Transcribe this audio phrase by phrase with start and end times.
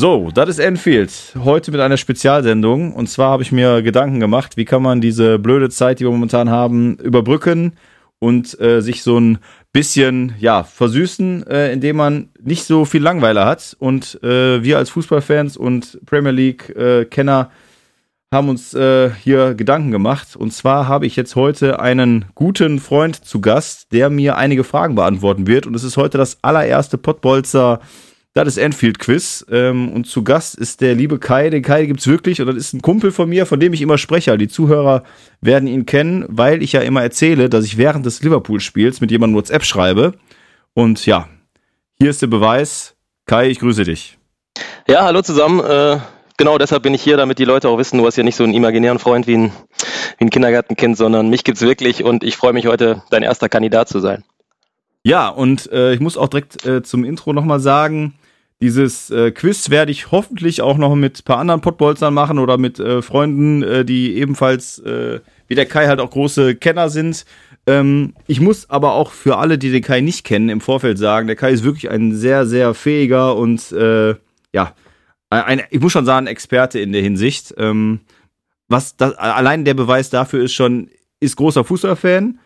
[0.00, 1.10] So, das ist Enfield.
[1.42, 2.94] Heute mit einer Spezialsendung.
[2.94, 6.12] Und zwar habe ich mir Gedanken gemacht, wie kann man diese blöde Zeit, die wir
[6.12, 7.72] momentan haben, überbrücken
[8.20, 9.38] und äh, sich so ein
[9.72, 13.76] bisschen, ja, versüßen, äh, indem man nicht so viel Langweiler hat.
[13.80, 20.36] Und äh, wir als Fußballfans und Premier League-Kenner äh, haben uns äh, hier Gedanken gemacht.
[20.36, 24.94] Und zwar habe ich jetzt heute einen guten Freund zu Gast, der mir einige Fragen
[24.94, 25.66] beantworten wird.
[25.66, 27.80] Und es ist heute das allererste Pottbolzer
[28.44, 29.44] das ist Enfield Quiz.
[29.50, 31.50] Ähm, und zu Gast ist der liebe Kai.
[31.50, 33.98] Den Kai gibt's wirklich und das ist ein Kumpel von mir, von dem ich immer
[33.98, 34.36] spreche.
[34.38, 35.02] Die Zuhörer
[35.40, 39.36] werden ihn kennen, weil ich ja immer erzähle, dass ich während des Liverpool-Spiels mit jemandem
[39.36, 40.14] WhatsApp schreibe.
[40.74, 41.28] Und ja,
[42.00, 42.96] hier ist der Beweis.
[43.26, 44.18] Kai, ich grüße dich.
[44.88, 45.60] Ja, hallo zusammen.
[45.60, 45.98] Äh,
[46.36, 48.44] genau deshalb bin ich hier, damit die Leute auch wissen, du hast ja nicht so
[48.44, 49.52] einen imaginären Freund wie ein,
[50.18, 53.88] wie ein Kindergartenkind, sondern mich gibt's wirklich und ich freue mich heute, dein erster Kandidat
[53.88, 54.24] zu sein.
[55.02, 58.14] Ja, und äh, ich muss auch direkt äh, zum Intro nochmal sagen,
[58.60, 62.58] dieses äh, Quiz werde ich hoffentlich auch noch mit ein paar anderen Pottbolzern machen oder
[62.58, 67.24] mit äh, Freunden, äh, die ebenfalls äh, wie der Kai halt auch große Kenner sind.
[67.66, 71.28] Ähm, ich muss aber auch für alle, die den Kai nicht kennen, im Vorfeld sagen,
[71.28, 74.14] der Kai ist wirklich ein sehr, sehr fähiger und äh,
[74.52, 74.74] ja,
[75.30, 77.54] ein, ich muss schon sagen, Experte in der Hinsicht.
[77.58, 78.00] Ähm,
[78.68, 82.38] was das, allein der Beweis dafür ist schon, ist großer Fußballfan,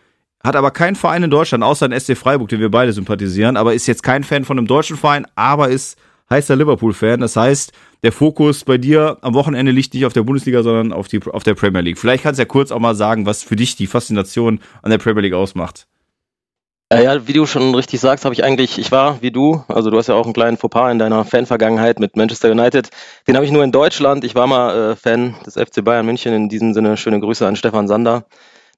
[0.45, 3.75] hat aber keinen Verein in Deutschland, außer den SC Freiburg, den wir beide sympathisieren, aber
[3.75, 5.99] ist jetzt kein Fan von einem deutschen Verein, aber ist
[6.31, 7.21] heißer Liverpool-Fan.
[7.21, 11.09] Das heißt, der Fokus bei dir am Wochenende liegt nicht auf der Bundesliga, sondern auf,
[11.09, 11.99] die, auf der Premier League.
[11.99, 14.99] Vielleicht kannst du ja kurz auch mal sagen, was für dich die Faszination an der
[14.99, 15.87] Premier League ausmacht.
[16.93, 19.97] Ja, wie du schon richtig sagst, habe ich eigentlich, ich war wie du, also du
[19.97, 22.91] hast ja auch einen kleinen Fauxpas in deiner Fanvergangenheit mit Manchester United.
[23.27, 24.25] Den habe ich nur in Deutschland.
[24.25, 26.34] Ich war mal äh, Fan des FC Bayern München.
[26.34, 28.27] In diesem Sinne schöne Grüße an Stefan Sander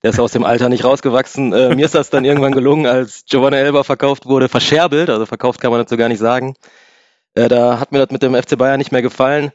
[0.04, 1.54] der ist aus dem Alter nicht rausgewachsen.
[1.54, 5.62] Äh, mir ist das dann irgendwann gelungen, als Giovanni Elba verkauft wurde, verscherbelt, also verkauft
[5.62, 6.56] kann man dazu gar nicht sagen.
[7.32, 9.50] Äh, da hat mir das mit dem FC Bayern nicht mehr gefallen.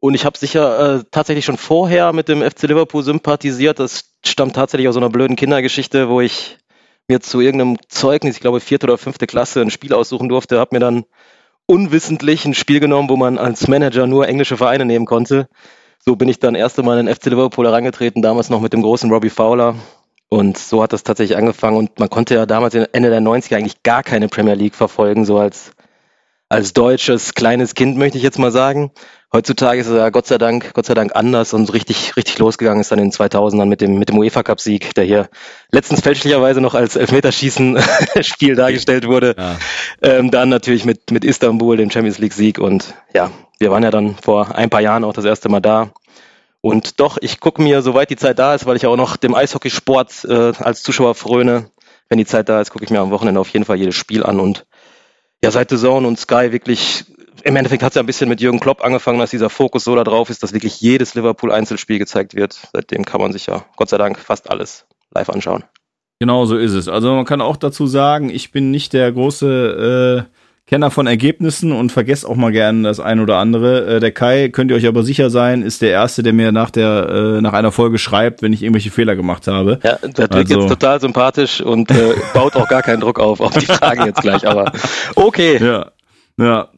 [0.00, 3.78] Und ich habe sicher äh, tatsächlich schon vorher mit dem FC Liverpool sympathisiert.
[3.78, 6.56] Das stammt tatsächlich aus so einer blöden Kindergeschichte, wo ich
[7.06, 10.74] mir zu irgendeinem Zeugnis, ich glaube vierte oder fünfte Klasse, ein Spiel aussuchen durfte, habe
[10.76, 11.04] mir dann
[11.66, 15.46] unwissentlich ein Spiel genommen, wo man als Manager nur englische Vereine nehmen konnte
[16.04, 18.82] so bin ich dann erste Mal in den FC Liverpool herangetreten, damals noch mit dem
[18.82, 19.76] großen Robbie Fowler.
[20.28, 21.76] Und so hat das tatsächlich angefangen.
[21.76, 25.38] Und man konnte ja damals Ende der 90er eigentlich gar keine Premier League verfolgen, so
[25.38, 25.72] als,
[26.48, 28.92] als deutsches kleines Kind, möchte ich jetzt mal sagen.
[29.32, 32.80] Heutzutage ist es ja Gott sei Dank, Gott sei Dank anders und richtig, richtig losgegangen
[32.80, 35.28] ist dann in den 2000ern mit dem, mit dem UEFA Cup Sieg, der hier
[35.70, 37.78] letztens fälschlicherweise noch als Elfmeterschießen
[38.22, 39.36] Spiel dargestellt wurde.
[39.38, 39.56] Ja.
[40.02, 43.30] Ähm, dann natürlich mit, mit Istanbul, dem Champions League Sieg und ja,
[43.60, 45.92] wir waren ja dann vor ein paar Jahren auch das erste Mal da.
[46.60, 49.34] Und doch, ich gucke mir, soweit die Zeit da ist, weil ich auch noch dem
[49.34, 51.70] Eishockeysport äh, als Zuschauer fröne,
[52.08, 54.24] wenn die Zeit da ist, gucke ich mir am Wochenende auf jeden Fall jedes Spiel
[54.24, 54.40] an.
[54.40, 54.66] Und
[55.42, 57.04] ja, seit The Zone und Sky wirklich,
[57.42, 59.94] im Endeffekt hat es ja ein bisschen mit Jürgen Klopp angefangen, dass dieser Fokus so
[59.94, 62.58] da drauf ist, dass wirklich jedes Liverpool-Einzelspiel gezeigt wird.
[62.72, 65.64] Seitdem kann man sich ja, Gott sei Dank, fast alles live anschauen.
[66.18, 66.88] Genau so ist es.
[66.88, 70.40] Also man kann auch dazu sagen, ich bin nicht der große äh
[70.70, 73.96] Kenner von Ergebnissen und vergesst auch mal gerne das ein oder andere.
[73.96, 76.70] Äh, der Kai, könnt ihr euch aber sicher sein, ist der Erste, der mir nach
[76.70, 79.80] der äh, nach einer Folge schreibt, wenn ich irgendwelche Fehler gemacht habe.
[79.82, 80.60] Ja, der klingt also.
[80.60, 84.22] jetzt total sympathisch und äh, baut auch gar keinen Druck auf, auf die Fragen jetzt
[84.22, 84.70] gleich, aber
[85.16, 85.58] okay.
[85.60, 85.90] Ja,
[86.38, 86.68] ja.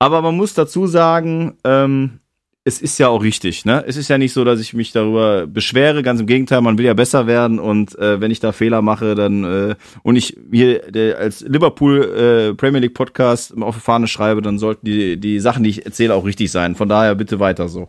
[0.00, 2.20] Aber man muss dazu sagen, ähm,
[2.64, 3.84] es ist ja auch richtig, ne?
[3.86, 6.86] Es ist ja nicht so, dass ich mich darüber beschwere, ganz im Gegenteil, man will
[6.86, 10.90] ja besser werden und äh, wenn ich da Fehler mache, dann äh, und ich hier
[10.90, 15.38] der, als Liverpool äh, Premier League Podcast auf die Fahne schreibe, dann sollten die die
[15.38, 16.76] Sachen, die ich erzähle, auch richtig sein.
[16.76, 17.88] Von daher bitte weiter so.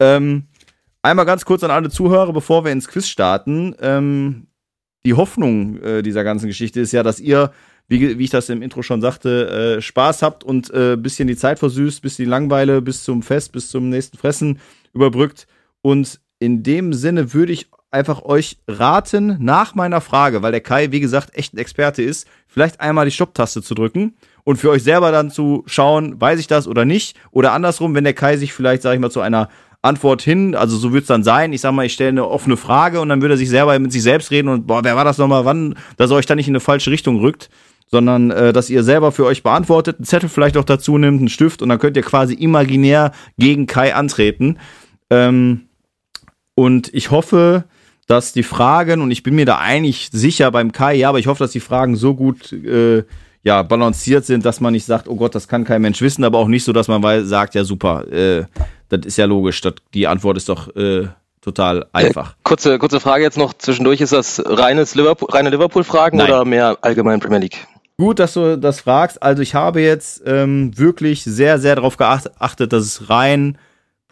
[0.00, 0.46] Ähm,
[1.02, 3.74] einmal ganz kurz an alle Zuhörer, bevor wir ins Quiz starten.
[3.80, 4.46] Ähm,
[5.04, 7.52] die Hoffnung äh, dieser ganzen Geschichte ist ja, dass ihr
[7.92, 11.36] wie, wie ich das im Intro schon sagte, äh, Spaß habt und äh, bisschen die
[11.36, 14.58] Zeit versüßt, bis die Langweile bis zum Fest, bis zum nächsten Fressen
[14.94, 15.46] überbrückt.
[15.82, 20.90] Und in dem Sinne würde ich einfach euch raten, nach meiner Frage, weil der Kai,
[20.90, 24.82] wie gesagt, echt ein Experte ist, vielleicht einmal die Stopp-Taste zu drücken und für euch
[24.82, 27.16] selber dann zu schauen, weiß ich das oder nicht.
[27.30, 29.50] Oder andersrum, wenn der Kai sich vielleicht, sag ich mal, zu einer
[29.82, 31.52] Antwort hin, also so wird es dann sein.
[31.52, 33.92] Ich sag mal, ich stelle eine offene Frage und dann würde er sich selber mit
[33.92, 36.48] sich selbst reden und boah, wer war das nochmal, wann, dass er euch dann nicht
[36.48, 37.50] in eine falsche Richtung rückt
[37.92, 41.28] sondern äh, dass ihr selber für euch beantwortet, einen Zettel vielleicht auch dazu nimmt, einen
[41.28, 44.58] Stift und dann könnt ihr quasi imaginär gegen Kai antreten.
[45.10, 45.68] Ähm,
[46.54, 47.64] und ich hoffe,
[48.06, 51.26] dass die Fragen, und ich bin mir da eigentlich sicher beim Kai, ja, aber ich
[51.26, 53.04] hoffe, dass die Fragen so gut äh,
[53.42, 56.38] ja, balanciert sind, dass man nicht sagt, oh Gott, das kann kein Mensch wissen, aber
[56.38, 58.44] auch nicht so, dass man sagt, ja super, äh,
[58.88, 61.08] das ist ja logisch, das, die Antwort ist doch äh,
[61.42, 62.32] total einfach.
[62.32, 66.78] Äh, kurze, kurze Frage jetzt noch zwischendurch, ist das reines Liverpool, reine Liverpool-Fragen oder mehr
[66.80, 67.66] allgemein Premier League?
[67.98, 69.22] Gut, dass du das fragst.
[69.22, 73.58] Also ich habe jetzt ähm, wirklich sehr, sehr darauf geachtet, dass es rein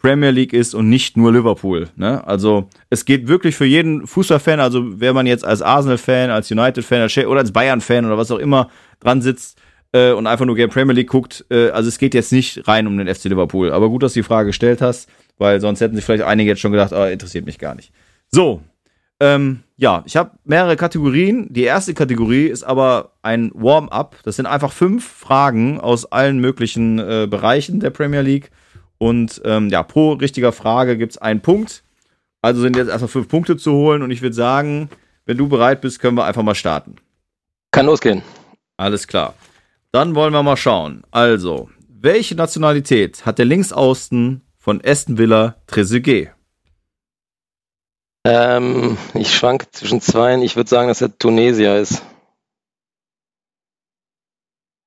[0.01, 1.89] Premier League ist und nicht nur Liverpool.
[1.95, 2.25] Ne?
[2.25, 7.27] Also es geht wirklich für jeden Fußballfan, also wenn man jetzt als Arsenal-Fan, als United-Fan
[7.27, 8.69] oder als Bayern-Fan oder was auch immer
[8.99, 9.59] dran sitzt
[9.91, 12.87] äh, und einfach nur gerne Premier League guckt, äh, also es geht jetzt nicht rein
[12.87, 13.71] um den FC Liverpool.
[13.71, 15.07] Aber gut, dass du die Frage gestellt hast,
[15.37, 17.91] weil sonst hätten sich vielleicht einige jetzt schon gedacht, oh, interessiert mich gar nicht.
[18.31, 18.61] So,
[19.21, 21.47] ähm, ja, ich habe mehrere Kategorien.
[21.53, 24.17] Die erste Kategorie ist aber ein Warm-up.
[24.23, 28.49] Das sind einfach fünf Fragen aus allen möglichen äh, Bereichen der Premier League.
[28.97, 31.83] Und ähm, ja, pro richtiger Frage gibt es einen Punkt.
[32.41, 34.01] Also sind jetzt erstmal fünf Punkte zu holen.
[34.01, 34.89] Und ich würde sagen,
[35.25, 36.95] wenn du bereit bist, können wir einfach mal starten.
[37.69, 38.23] Kann losgehen.
[38.77, 39.35] Alles klar.
[39.91, 41.03] Dann wollen wir mal schauen.
[41.11, 46.31] Also, welche Nationalität hat der Linksaußen von Aston Villa Trezeguet?
[48.25, 50.37] Ähm, ich schwank zwischen zwei.
[50.41, 52.03] Ich würde sagen, dass er Tunesier ist.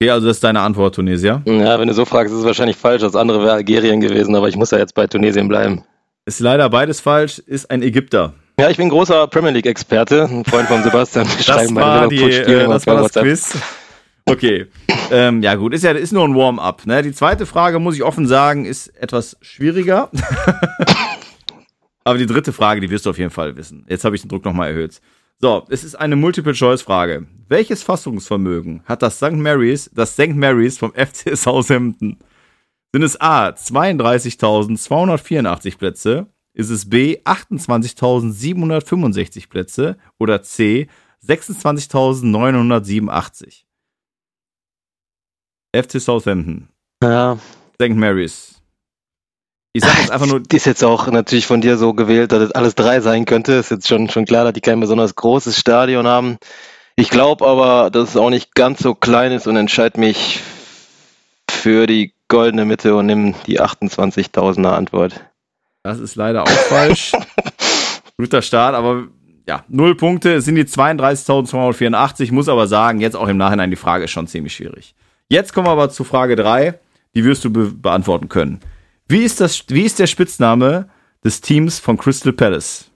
[0.01, 1.43] Okay, also das ist deine Antwort, Tunesier?
[1.45, 3.03] Ja, wenn du so fragst, ist es wahrscheinlich falsch.
[3.03, 5.85] Das andere wäre Algerien gewesen, aber ich muss ja jetzt bei Tunesien bleiben.
[6.27, 8.35] Ist leider beides falsch, ist ein Ägypter.
[8.59, 11.27] Ja, ich bin großer Premier League-Experte, ein Freund von Sebastian.
[11.47, 13.59] Das war, die, äh, das, war das Quiz.
[14.27, 14.67] Okay.
[15.11, 16.87] ähm, ja, gut, ist ja ist nur ein Warm-up.
[16.87, 17.03] Ne?
[17.03, 20.11] Die zweite Frage, muss ich offen sagen, ist etwas schwieriger.
[22.05, 23.85] Aber die dritte Frage, die wirst du auf jeden Fall wissen.
[23.89, 25.01] Jetzt habe ich den Druck nochmal erhöht.
[25.41, 27.27] So, es ist eine Multiple-Choice-Frage.
[27.49, 29.33] Welches Fassungsvermögen hat das St.
[29.33, 30.37] Mary's, das St.
[30.37, 32.19] Mary's vom FC Southampton?
[32.93, 36.29] Sind es A 32.284 Plätze?
[36.53, 39.97] Ist es B 28.765 Plätze?
[40.19, 40.87] Oder C
[41.27, 43.65] 26.987?
[45.75, 46.69] FC Southampton.
[47.03, 47.37] Ja.
[47.75, 47.97] St.
[47.97, 48.54] Mary's.
[49.75, 50.41] Ich sag jetzt einfach nur.
[50.51, 53.55] Die ist jetzt auch natürlich von dir so gewählt, dass es alles drei sein könnte.
[53.55, 56.39] Ist jetzt schon, schon klar, dass die kein besonders großes Stadion haben.
[56.97, 60.41] Ich glaube aber, dass es auch nicht ganz so klein ist und entscheide mich
[61.51, 65.25] für die goldene Mitte und nimm die 28.000er Antwort.
[65.83, 67.13] Das ist leider auch falsch.
[68.17, 69.09] Guter Start, aber
[69.49, 72.33] ja, null Punkte es sind die 32.284.
[72.33, 74.95] Muss aber sagen, jetzt auch im Nachhinein die Frage ist schon ziemlich schwierig.
[75.29, 76.79] Jetzt kommen wir aber zu Frage 3.
[77.17, 78.61] Die wirst du be beantworten können.
[79.07, 80.89] Wie ist, das, wie ist der Spitzname
[81.23, 82.91] des Teams von Crystal Palace?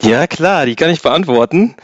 [0.00, 1.76] Ja, klar, die kann ich beantworten.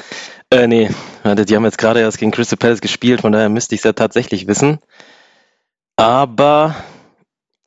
[0.50, 0.88] Äh, nee,
[1.25, 3.93] die haben jetzt gerade erst gegen Crystal Palace gespielt, von daher müsste ich es ja
[3.93, 4.78] tatsächlich wissen.
[5.96, 6.75] Aber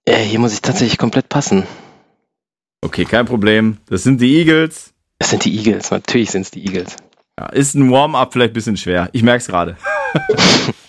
[0.06, 1.66] äh, hier muss ich tatsächlich komplett passen.
[2.82, 3.78] Okay, kein Problem.
[3.88, 4.94] Das sind die Eagles.
[5.20, 6.96] Es sind die Eagles, natürlich sind es die Eagles.
[7.40, 9.10] Ja, ist ein Warm-up vielleicht ein bisschen schwer.
[9.14, 9.78] Ich merke es gerade.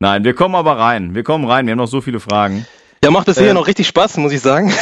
[0.00, 1.14] Nein, wir kommen aber rein.
[1.14, 1.66] Wir kommen rein.
[1.66, 2.66] Wir haben noch so viele Fragen.
[3.02, 4.72] Ja, macht das hier äh, noch richtig Spaß, muss ich sagen.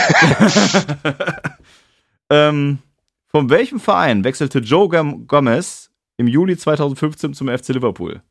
[2.31, 2.79] ähm,
[3.29, 8.23] von welchem Verein wechselte Joe Gomez im Juli 2015 zum FC Liverpool?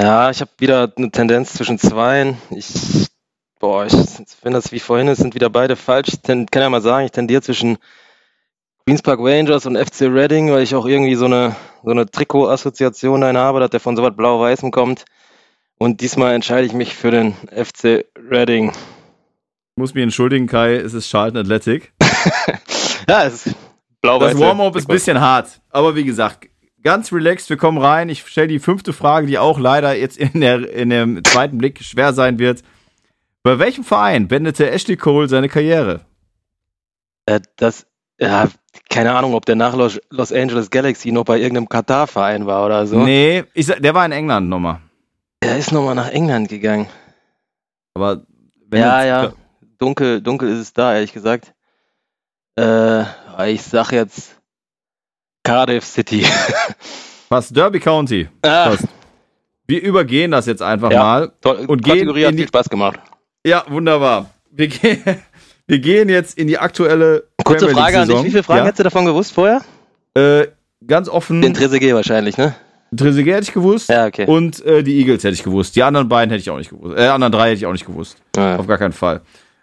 [0.00, 2.36] Ja, ich habe wieder eine Tendenz zwischen zwei.
[2.50, 3.08] Ich,
[3.58, 6.08] boah, ich finde das wie vorhin, es sind wieder beide falsch.
[6.08, 7.78] Ich kann ja mal sagen, ich tendiere zwischen
[8.88, 11.54] Queens Park Rangers und FC Reading, weil ich auch irgendwie so eine,
[11.84, 15.04] so eine Trikot-Assoziation dahin habe, dass der von so was Blau-Weißem kommt.
[15.76, 18.70] Und diesmal entscheide ich mich für den FC Reading.
[18.70, 21.92] Ich muss mich entschuldigen, Kai, es ist Charlton Athletic.
[23.10, 23.56] ja, es ist
[24.00, 24.32] blau-weiß.
[24.32, 26.48] Das Warm-up ist ein bisschen hart, aber wie gesagt,
[26.82, 28.08] ganz relaxed, wir kommen rein.
[28.08, 31.84] Ich stelle die fünfte Frage, die auch leider jetzt in, der, in dem zweiten Blick
[31.84, 32.62] schwer sein wird.
[33.42, 36.06] Bei welchem Verein beendete Ashley Cole seine Karriere?
[37.26, 37.84] Äh, das
[38.20, 38.48] ja,
[38.90, 42.86] keine Ahnung, ob der nach Los, Los Angeles Galaxy noch bei irgendeinem Katar-Verein war oder
[42.86, 42.98] so.
[42.98, 44.80] Nee, ich, der war in England nochmal.
[45.42, 46.88] Der ist nochmal nach England gegangen.
[47.94, 48.22] Aber
[48.72, 49.32] ja, ja,
[49.78, 51.54] dunkel, dunkel ist es da, ehrlich gesagt.
[52.58, 53.04] Äh,
[53.52, 54.36] ich sag jetzt
[55.44, 56.26] Cardiff City.
[57.28, 57.48] Was?
[57.50, 58.28] Derby County.
[58.42, 58.74] Ah.
[59.66, 61.32] Wir übergehen das jetzt einfach ja, mal.
[61.40, 61.66] Toll.
[61.66, 63.00] Und Kategorie hat viel Spaß gemacht.
[63.46, 64.30] Ja, wunderbar.
[64.50, 65.02] Wir gehen,
[65.68, 67.24] wir gehen jetzt in die aktuelle.
[67.44, 68.64] Kurze Frage an dich: Wie viele Fragen ja?
[68.64, 69.62] hättest du davon gewusst vorher?
[70.14, 70.48] Äh,
[70.86, 71.42] ganz offen.
[71.42, 72.54] Den Trezeguet wahrscheinlich, ne?
[72.96, 73.90] Trezeguet hätte ich gewusst.
[73.90, 74.26] Ja, okay.
[74.26, 75.76] Und äh, die Eagles hätte ich gewusst.
[75.76, 76.98] Die anderen beiden hätte ich auch nicht gewusst.
[76.98, 78.16] Äh, anderen drei hätte ich auch nicht gewusst.
[78.34, 78.56] Ja.
[78.56, 79.20] Auf gar keinen Fall.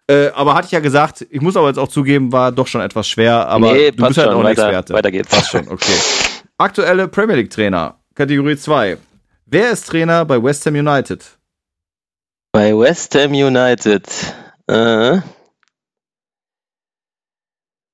[0.07, 2.81] Äh, aber hatte ich ja gesagt, ich muss aber jetzt auch zugeben, war doch schon
[2.81, 3.47] etwas schwer.
[3.47, 4.93] Aber nee, du bist halt schon, auch ein weiter, Experte.
[4.93, 5.29] Weiter geht's.
[5.29, 5.93] Passt schon, okay.
[6.59, 8.97] Aktuelle Premier League Trainer, Kategorie 2.
[9.47, 11.25] Wer ist Trainer bei West Ham United?
[12.51, 14.03] Bei West Ham United.
[14.67, 15.19] Äh,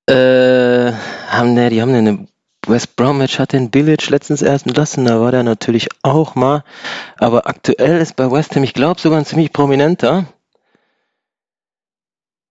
[0.07, 0.91] Äh,
[1.29, 2.27] haben, ne, die haben eine
[2.67, 6.63] West Bromwich hat den Village letztens erst entlassen, da war der natürlich auch mal.
[7.17, 10.25] Aber aktuell ist bei West Ham, ich glaube, sogar ein ziemlich prominenter.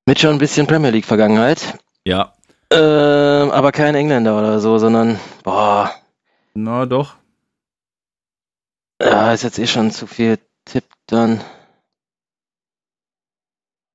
[0.07, 1.79] Mit schon ein bisschen Premier League Vergangenheit.
[2.05, 2.33] Ja.
[2.73, 5.93] Äh, aber kein Engländer oder so, sondern, boah.
[6.55, 7.15] Na doch.
[9.01, 11.41] Ja, ist jetzt eh schon zu viel Tipp dann.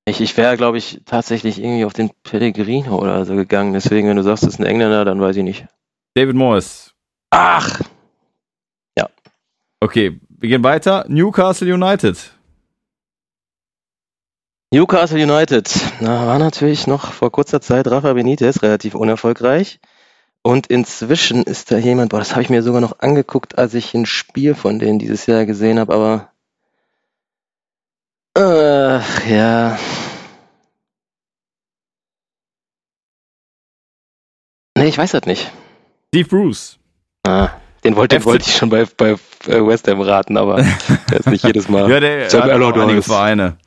[0.07, 3.73] Ich, ich wäre, glaube ich, tatsächlich irgendwie auf den Pellegrino oder so gegangen.
[3.73, 5.65] Deswegen, wenn du sagst, es ist ein Engländer, dann weiß ich nicht.
[6.13, 6.93] David Morris.
[7.31, 7.81] Ach!
[8.97, 9.09] Ja.
[9.79, 11.05] Okay, wir gehen weiter.
[11.07, 12.17] Newcastle United.
[14.71, 15.71] Newcastle United.
[16.01, 19.79] Na, war natürlich noch vor kurzer Zeit Rafa Benitez relativ unerfolgreich.
[20.43, 23.95] Und inzwischen ist da jemand, boah, das habe ich mir sogar noch angeguckt, als ich
[23.95, 26.31] ein Spiel von denen dieses Jahr gesehen habe, aber.
[28.37, 29.77] Ach, ja.
[34.77, 35.51] Nee, ich weiß das nicht.
[36.09, 36.77] Steve Bruce.
[37.25, 37.49] Ah,
[37.83, 39.15] den wollte, den wollte ich schon bei, bei
[39.45, 40.57] West Ham raten, aber
[41.09, 41.89] der ist nicht jedes Mal.
[41.89, 43.01] ja, der hat auch einige.
[43.01, 43.57] Vereine.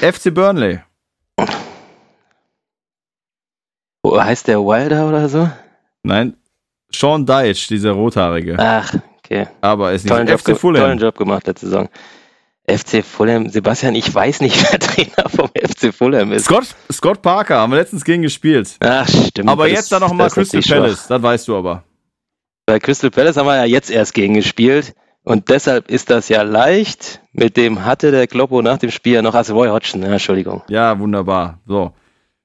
[0.00, 0.80] FC Burnley.
[4.02, 5.50] Oh, heißt der Wilder oder so?
[6.02, 6.36] Nein,
[6.92, 8.56] Sean Dyche, dieser Rothaarige.
[8.58, 9.48] Ach, okay.
[9.60, 10.82] Aber ist Tollen nicht Job, FC Fulham.
[10.82, 11.88] tollen Job gemacht letzte Saison.
[12.68, 16.44] FC Fulham, Sebastian, ich weiß nicht, wer Trainer vom FC Fulham ist.
[16.44, 18.76] Scott, Scott Parker, haben wir letztens gegen gespielt.
[18.80, 19.48] Ach, stimmt.
[19.48, 21.08] Aber das- jetzt dann nochmal Crystal Palace, schwach.
[21.08, 21.84] das weißt du aber.
[22.66, 24.94] Bei Crystal Palace haben wir ja jetzt erst gegen gespielt.
[25.24, 27.20] Und deshalb ist das ja leicht.
[27.32, 30.62] Mit dem hatte der Kloppo nach dem Spiel ja noch, Roy Hodgson, ja, Entschuldigung.
[30.68, 31.60] Ja, wunderbar.
[31.66, 31.92] So,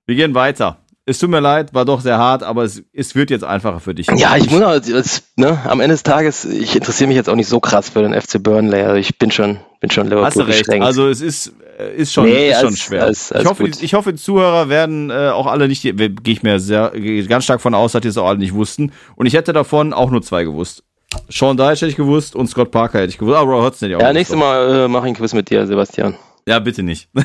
[0.05, 0.77] wir gehen weiter.
[1.05, 3.93] Es tut mir leid, war doch sehr hart, aber es, es wird jetzt einfacher für
[3.93, 4.07] dich.
[4.15, 7.35] Ja, ich muss auch, es, ne, am Ende des Tages, ich interessiere mich jetzt auch
[7.35, 8.81] nicht so krass für den FC Burnley.
[8.83, 10.59] Also ich bin schon, bin schon Liverpool Hast du recht.
[10.59, 10.85] beschränkt.
[10.85, 13.03] Also es ist, äh, ist schon, Nee, ist schon schwer.
[13.03, 16.13] alles- alles ich, hoffe, die, ich hoffe, die Zuhörer werden äh, auch alle nicht, gehe
[16.25, 16.93] ich mir sehr,
[17.27, 18.93] ganz stark von aus, dass die es auch alle nicht wussten.
[19.17, 20.83] Und ich hätte davon auch nur zwei gewusst.
[21.29, 23.35] Sean Dyche hätte ich gewusst und Scott Parker hätte ich gewusst.
[23.37, 25.49] Aber Roy Hodgson hätte ich auch ja, nächstes Mal äh, mache ich einen Quiz mit
[25.49, 26.15] dir, Sebastian.
[26.47, 27.09] Ja, bitte nicht.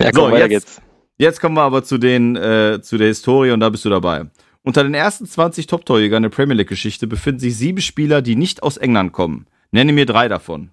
[0.00, 0.80] Ja, So, komm, weiter jetzt- geht's.
[1.18, 4.26] Jetzt kommen wir aber zu den äh, zu der Historie und da bist du dabei.
[4.62, 8.76] Unter den ersten 20 Top-Torjägern der Premier League-Geschichte befinden sich sieben Spieler, die nicht aus
[8.76, 9.46] England kommen.
[9.70, 10.70] Nenne mir drei davon.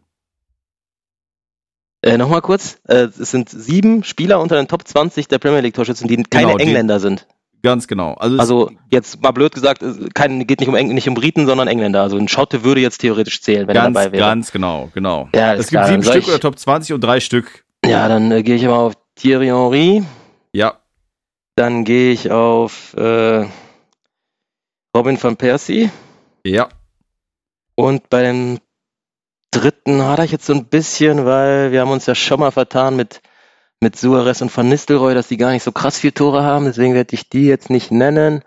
[2.01, 5.73] Äh, Nochmal kurz, äh, es sind sieben Spieler unter den Top 20 der Premier League
[5.73, 7.27] Torschützen, die keine Genau, die- Engländer sind.
[7.63, 8.13] Ganz genau.
[8.13, 11.47] Also, Also jetzt mal blöd gesagt, es kein, geht nicht um, Eng nicht um Briten,
[11.47, 12.03] sondern Engländer.
[12.03, 14.23] Also ein Schotte würde jetzt theoretisch zählen, wenn ganz, er dabei wäre.
[14.29, 15.29] ganz genau, genau.
[15.33, 17.65] Ja, es gibt klar, sieben Stück ich- oder Top 20 und drei Stück.
[17.83, 20.03] Ja, dann äh, gehe ich mal auf Thierry Henry,
[20.55, 20.79] Ja,
[21.57, 23.45] dann gehe ich auf äh,
[24.95, 25.91] Robin van Persie
[26.45, 26.69] ja.
[27.75, 28.59] und bei dem
[29.51, 32.95] dritten hatte ich jetzt so ein bisschen, weil wir haben uns ja schon mal vertan
[32.95, 33.21] mit
[33.81, 36.93] mit Suarez und Van Nistelrooy, dass die gar nicht so krass viel Tore haben, deswegen
[36.93, 38.41] werde ich die jetzt nicht nennen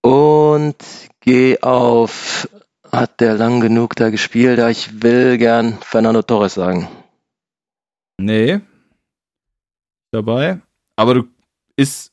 [0.00, 0.76] und
[1.18, 2.48] gehe auf
[2.92, 6.86] hat der lang genug da gespielt, da ich will gern Fernando Torres sagen.
[8.16, 8.60] Nee.
[10.12, 10.60] Dabei.
[10.96, 11.22] Aber du
[11.76, 12.10] ist.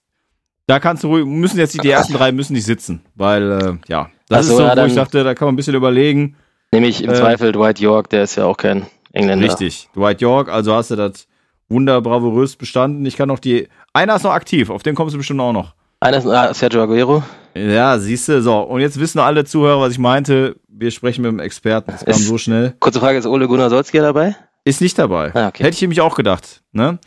[0.67, 3.73] Da kannst du ruhig, müssen jetzt nicht, die ersten drei müssen nicht sitzen, weil, äh,
[3.87, 6.35] ja, das so, ist so, ja, wo ich dachte, da kann man ein bisschen überlegen.
[6.71, 9.47] Nämlich im Äh, Zweifel Dwight York, der ist ja auch kein Engländer.
[9.47, 9.89] Richtig.
[9.95, 11.27] Dwight York, also hast du das
[11.69, 13.03] Wunder bravourös bestanden.
[13.07, 13.67] Ich kann noch die.
[13.93, 15.73] Einer ist noch aktiv, auf den kommst du bestimmt auch noch.
[16.01, 17.23] Einer ist ah, Sergio Aguero.
[17.55, 18.59] Ja, siehst du, so.
[18.59, 20.55] Und jetzt wissen alle Zuhörer, was ich meinte.
[20.67, 21.91] Wir sprechen mit dem Experten.
[21.91, 22.75] Das kam Ist- so schnell.
[22.79, 24.35] Kurze Frage, ist Ole Gunnar Solskjaer dabei?
[24.65, 25.33] Ist nicht dabei.
[25.33, 25.63] Ah, okay.
[25.63, 26.61] Hätte ich nämlich auch gedacht.
[26.71, 26.99] Ne?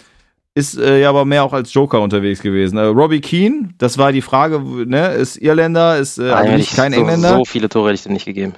[0.55, 2.77] Ist äh, ja aber mehr auch als Joker unterwegs gewesen.
[2.77, 5.13] Äh, Robbie Keane, das war die Frage, ne?
[5.15, 7.37] Ist Irländer, ist äh, Ah, nicht ich kein so, Engländer.
[7.37, 8.53] So viele Tore hätte ich dem nicht gegeben.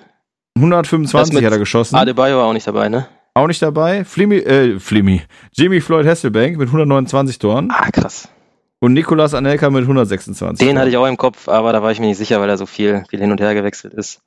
[0.57, 1.97] 125 Das mit hat er geschossen.
[1.97, 3.07] Adebayo war auch nicht dabei, ne?
[3.35, 4.05] Auch nicht dabei.
[4.05, 5.23] Flimmy, äh, Flimmy.
[5.53, 7.71] Jimmy Floyd Hasselbank mit 129 Toren.
[7.73, 8.29] Ah, krass.
[8.81, 10.67] Und Nicolas Anelka mit 126.
[10.67, 12.59] Den hatte ich auch im Kopf, aber da war ich mir nicht sicher, weil er
[12.59, 14.21] so viel, viel hin und her gewechselt ist,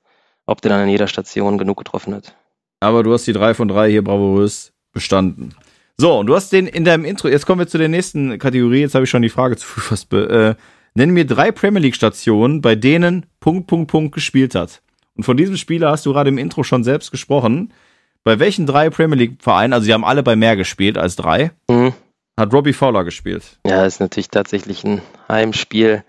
[0.46, 2.34] ob der dann in jeder Station genug getroffen hat.
[2.80, 5.54] Aber du hast die drei von drei hier bravourös bestanden.
[6.00, 8.82] So, und du hast den in deinem Intro, jetzt kommen wir zu der nächsten Kategorie,
[8.82, 10.54] jetzt habe ich schon die Frage zu früh fast, äh,
[10.94, 14.84] nenn mir drei Premier League Stationen, bei denen Punkt, Punkt, Punkt gespielt hat.
[15.16, 17.74] Und von diesem Spieler hast du gerade im Intro schon selbst gesprochen.
[18.24, 21.50] Bei welchen drei Premier League Vereinen, also sie haben alle bei mehr gespielt als drei,
[21.68, 21.94] Mhm.
[22.38, 23.58] hat Robbie Fowler gespielt?
[23.66, 26.04] Ja, ist natürlich tatsächlich ein Heimspiel.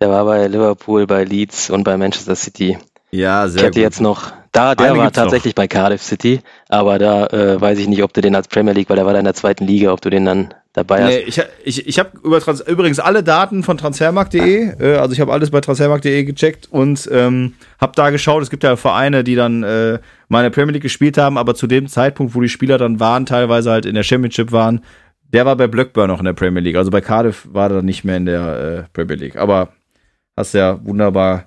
[0.00, 2.78] Der war bei Liverpool, bei Leeds und bei Manchester City.
[3.10, 3.82] Ja, Ich sehr hätte gut.
[3.82, 5.24] jetzt noch, da, der Eine war gibt's noch.
[5.24, 8.72] tatsächlich bei Cardiff City, aber da äh, weiß ich nicht, ob du den als Premier
[8.72, 11.08] League, weil der war da in der zweiten Liga, ob du den dann dabei hast.
[11.10, 15.20] Nee, ich ich, ich habe über Trans übrigens alle Daten von transfermarkt.de, äh, also ich
[15.20, 19.34] habe alles bei transfermarkt.de gecheckt und ähm, habe da geschaut, es gibt ja Vereine, die
[19.36, 19.98] dann äh,
[20.28, 22.98] mal in der Premier League gespielt haben, aber zu dem Zeitpunkt, wo die Spieler dann
[23.00, 24.82] waren, teilweise halt in der Championship waren,
[25.32, 26.76] der war bei Blackburn noch in der Premier League.
[26.76, 29.36] Also bei Cardiff war er nicht mehr in der äh, Premier League.
[29.36, 29.70] Aber
[30.36, 31.46] hast ja wunderbar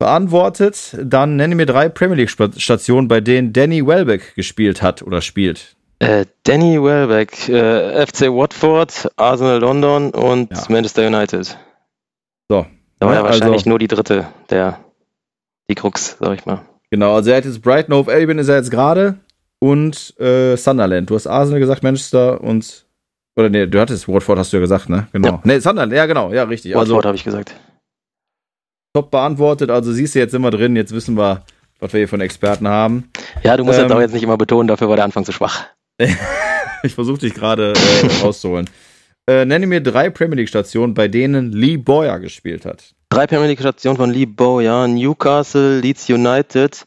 [0.00, 0.96] beantwortet.
[1.00, 5.76] Dann nenne mir drei Premier League-Stationen, bei denen Danny Welbeck gespielt hat oder spielt.
[6.00, 10.64] Äh, Danny Welbeck, äh, FC Watford, Arsenal London und ja.
[10.68, 11.56] Manchester United.
[12.48, 12.66] So.
[12.98, 14.80] Da war ja, wahrscheinlich also, nur die dritte, der,
[15.68, 16.62] die Krux, sag ich mal.
[16.90, 19.16] Genau, also er hat jetzt Brighton Hove Albion ist er jetzt gerade
[19.58, 21.08] und äh, Sunderland.
[21.08, 22.86] Du hast Arsenal gesagt, Manchester und
[23.36, 25.06] oder nee, du hattest Watford, hast du ja gesagt, ne?
[25.12, 25.28] Genau.
[25.28, 25.40] Ja.
[25.44, 26.72] Nee, Sunderland, ja genau, ja richtig.
[26.72, 27.54] Watford also, habe ich gesagt.
[28.92, 31.44] Top beantwortet, also siehst du, jetzt sind wir drin, jetzt wissen wir,
[31.78, 33.10] was wir hier von Experten haben.
[33.44, 35.30] Ja, du musst ähm, jetzt auch jetzt nicht immer betonen, dafür war der Anfang zu
[35.30, 35.66] schwach.
[36.82, 38.68] ich versuche dich gerade äh, rauszuholen.
[39.28, 42.94] Äh, nenne mir drei Premier League Stationen, bei denen Lee Boyer gespielt hat.
[43.10, 46.84] Drei Premier League Stationen von Lee Boyer, Newcastle, Leeds United.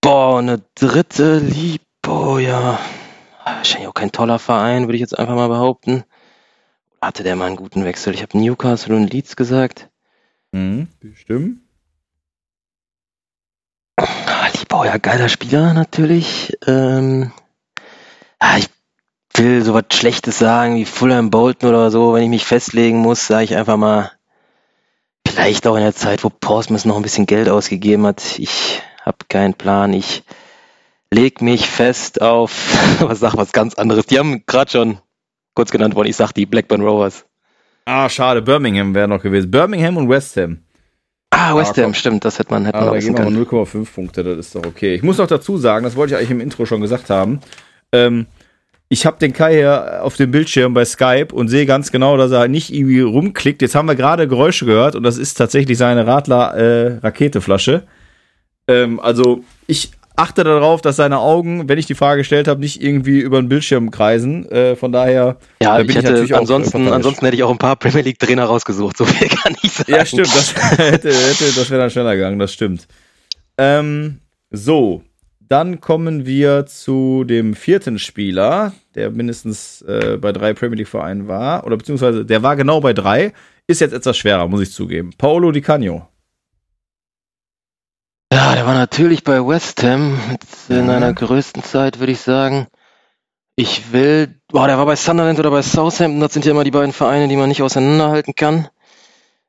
[0.00, 2.80] Boah, eine dritte Lee Boyer.
[3.44, 6.02] Wahrscheinlich auch kein toller Verein, würde ich jetzt einfach mal behaupten.
[7.00, 8.12] Hatte der mal einen guten Wechsel?
[8.12, 9.89] Ich habe Newcastle und Leeds gesagt.
[10.52, 11.60] Mhm, bestimmt.
[13.96, 16.56] Ah, Lee Boyer, geiler Spieler natürlich.
[16.66, 17.32] Ähm,
[18.38, 18.68] ah, ich
[19.34, 22.14] will so was Schlechtes sagen wie Fulham Bolton oder so.
[22.14, 24.12] Wenn ich mich festlegen muss, sage ich einfach mal,
[25.26, 28.38] vielleicht auch in der Zeit, wo Portsmouth noch ein bisschen Geld ausgegeben hat.
[28.38, 29.92] Ich habe keinen Plan.
[29.92, 30.24] Ich
[31.10, 32.52] leg mich fest auf,
[33.00, 34.06] was sag was ganz anderes.
[34.06, 34.98] Die haben gerade schon
[35.54, 36.08] kurz genannt worden.
[36.08, 37.26] Ich sag die Blackburn Rovers.
[37.84, 38.42] Ah, schade.
[38.42, 39.50] Birmingham wäre noch gewesen.
[39.50, 40.58] Birmingham und West Ham.
[41.30, 44.24] Ah, West Ham, stimmt, das hätte man hätte ah, man Da gehen wir 0,5 Punkte,
[44.24, 44.94] das ist doch okay.
[44.94, 47.40] Ich muss noch dazu sagen, das wollte ich eigentlich im Intro schon gesagt haben.
[47.92, 48.26] Ähm,
[48.88, 52.32] ich habe den Kai hier auf dem Bildschirm bei Skype und sehe ganz genau, dass
[52.32, 53.62] er nicht irgendwie rumklickt.
[53.62, 57.84] Jetzt haben wir gerade Geräusche gehört und das ist tatsächlich seine Radler-Raketeflasche.
[58.66, 62.60] Äh, ähm, also ich achte darauf, dass seine Augen, wenn ich die Frage gestellt habe,
[62.60, 64.50] nicht irgendwie über den Bildschirm kreisen.
[64.50, 65.36] Äh, von daher.
[65.62, 68.96] Ja, ich hätte ich ansonsten, ansonsten hätte ich auch ein paar Premier League Trainer rausgesucht.
[68.96, 69.92] So viel kann ich sagen.
[69.92, 70.34] Ja, stimmt.
[70.34, 72.38] Das hätte, hätte, das wäre dann schneller gegangen.
[72.38, 72.86] Das stimmt.
[73.58, 74.20] Ähm,
[74.50, 75.02] so,
[75.50, 81.28] dann kommen wir zu dem vierten Spieler, der mindestens äh, bei drei Premier League Vereinen
[81.28, 83.32] war, oder beziehungsweise der war genau bei drei,
[83.66, 85.10] ist jetzt etwas schwerer, muss ich zugeben.
[85.18, 86.06] Paolo Di Canio.
[88.32, 90.18] Ja, der war natürlich bei West Ham
[90.68, 90.90] in mhm.
[90.90, 92.68] einer größten Zeit, würde ich sagen.
[93.56, 96.70] Ich will, boah, der war bei Sunderland oder bei Southampton, das sind ja immer die
[96.70, 98.68] beiden Vereine, die man nicht auseinanderhalten kann.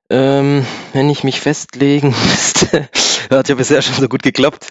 [0.09, 2.89] Ähm, wenn ich mich festlegen müsste,
[3.29, 4.69] hat ja bisher schon so gut geklappt.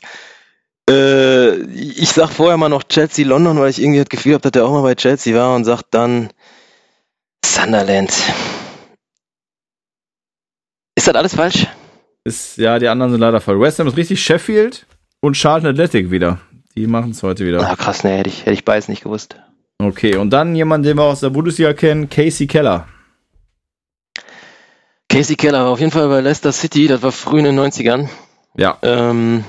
[0.88, 4.52] Äh, ich sag vorher mal noch Chelsea London, weil ich irgendwie das Gefühl habe, dass
[4.52, 6.30] der auch mal bei Chelsea war und sag dann
[7.44, 8.12] Sunderland.
[10.96, 11.66] Ist das alles falsch?
[12.24, 13.60] Ist, ja, die anderen sind leider voll.
[13.60, 14.86] West Ham ist richtig Sheffield
[15.20, 16.38] und Charlton Athletic wieder.
[16.76, 17.68] Die machen es heute wieder.
[17.68, 19.36] Ah, krass, ne, hätte ich, hätte ich beides nicht gewusst.
[19.78, 22.86] Okay, und dann jemand, den wir aus der Bundesliga kennen, Casey Keller.
[25.08, 28.08] Casey Keller war auf jeden Fall bei Leicester City, das war früh in den 90ern.
[28.56, 28.78] Ja.
[28.82, 29.44] Ähm,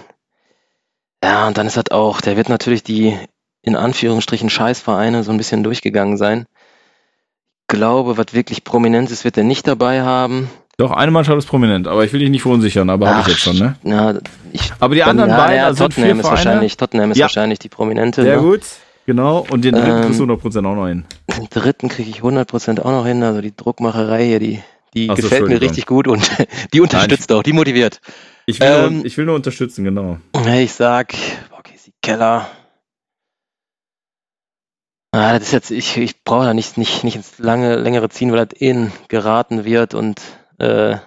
[1.24, 3.18] ja, und dann ist halt auch, der wird natürlich die
[3.62, 6.48] in Anführungsstrichen Scheißvereine so ein bisschen durchgegangen sein.
[7.62, 10.50] Ich glaube, was wirklich prominent ist, wird er nicht dabei haben.
[10.82, 13.42] Doch, eine Mannschaft ist prominent, aber ich will dich nicht verunsichern, aber habe ich jetzt
[13.42, 13.76] schon, ne?
[13.84, 14.16] Ja,
[14.52, 17.26] ich, aber die anderen ja, beiden, ja, also Tottenham ist wahrscheinlich, Tottenham ist ja.
[17.26, 18.24] wahrscheinlich die prominente.
[18.24, 18.42] Sehr ne?
[18.42, 18.62] gut,
[19.06, 19.46] genau.
[19.48, 21.06] Und den dritten ähm, kriegst du 100% auch noch hin.
[21.38, 23.22] Den dritten kriege ich 100% auch noch hin.
[23.22, 24.60] Also die Druckmacherei hier, die,
[24.96, 26.28] die so, gefällt mir richtig gut und
[26.74, 28.02] die unterstützt Nein, auch, die motiviert.
[28.48, 30.18] Ich will, ähm, nur, ich will nur unterstützen, genau.
[30.58, 31.14] Ich sag,
[31.60, 32.48] okay, sie Keller.
[35.12, 38.32] Ah, das ist jetzt, ich, ich brauche da nicht, nicht, nicht ins lange, längere ziehen,
[38.32, 40.20] weil das eh geraten wird und
[40.62, 40.98] äh,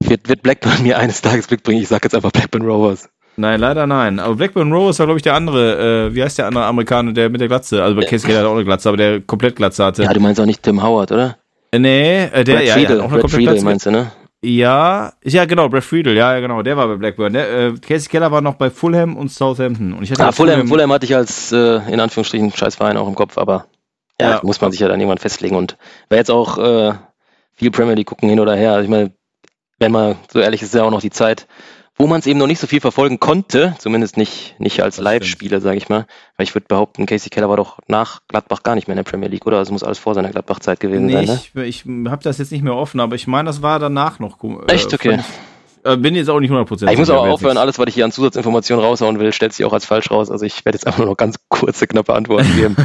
[0.00, 1.82] wird, wird Blackburn mir eines Tages Glück bringen.
[1.82, 3.08] Ich sag jetzt einfach Blackburn Rovers.
[3.38, 4.18] Nein, leider nein.
[4.18, 7.28] Aber Blackburn Rovers war, glaube ich, der andere, äh, wie heißt der andere Amerikaner, der
[7.28, 7.82] mit der Glatze?
[7.82, 10.04] Also bei Casey hat auch eine Glatze, aber der komplett Glatze hatte.
[10.04, 11.36] Ja, du meinst auch nicht Tim Howard, oder?
[11.72, 14.12] Äh, nee, äh, der, Brad ja, Friedel, ja, auch eine Brad Friedel meinst du, ne?
[14.42, 17.32] Ja, ja genau, Brad Friedel, ja, genau, der war bei Blackburn.
[17.32, 19.92] Der, äh, Casey Keller war noch bei Fulham und Southampton.
[19.92, 23.08] Und ich hatte ah, Fulham, Fulham, Fulham hatte ich als, äh, in Anführungsstrichen, Scheißverein auch
[23.08, 23.66] im Kopf, aber
[24.20, 25.56] ja, ja, muss man sich ja dann irgendwann festlegen.
[25.56, 25.76] Und
[26.08, 26.94] wer jetzt auch äh,
[27.56, 29.12] viel Premier League gucken hin oder her, also ich meine,
[29.78, 31.46] wenn man so ehrlich ist, ist ja auch noch die Zeit,
[31.98, 35.60] wo man es eben noch nicht so viel verfolgen konnte, zumindest nicht, nicht als Live-Spieler,
[35.60, 36.06] sage ich mal.
[36.36, 39.10] Weil ich würde behaupten, Casey Keller war doch nach Gladbach gar nicht mehr in der
[39.10, 39.58] Premier League, oder?
[39.58, 41.66] Also muss alles vor seiner Gladbach-Zeit gewesen nee, sein, ne?
[41.66, 44.42] Ich, ich habe das jetzt nicht mehr offen, aber ich meine, das war danach noch.
[44.44, 44.92] Äh, Echt?
[44.92, 45.20] Okay.
[45.20, 48.04] Ich, äh, bin jetzt auch nicht 100% Ich muss aber aufhören, alles, was ich hier
[48.04, 50.30] an Zusatzinformationen raushauen will, stellt sich auch als falsch raus.
[50.30, 52.76] Also ich werde jetzt einfach nur noch ganz kurze, knappe Antworten geben.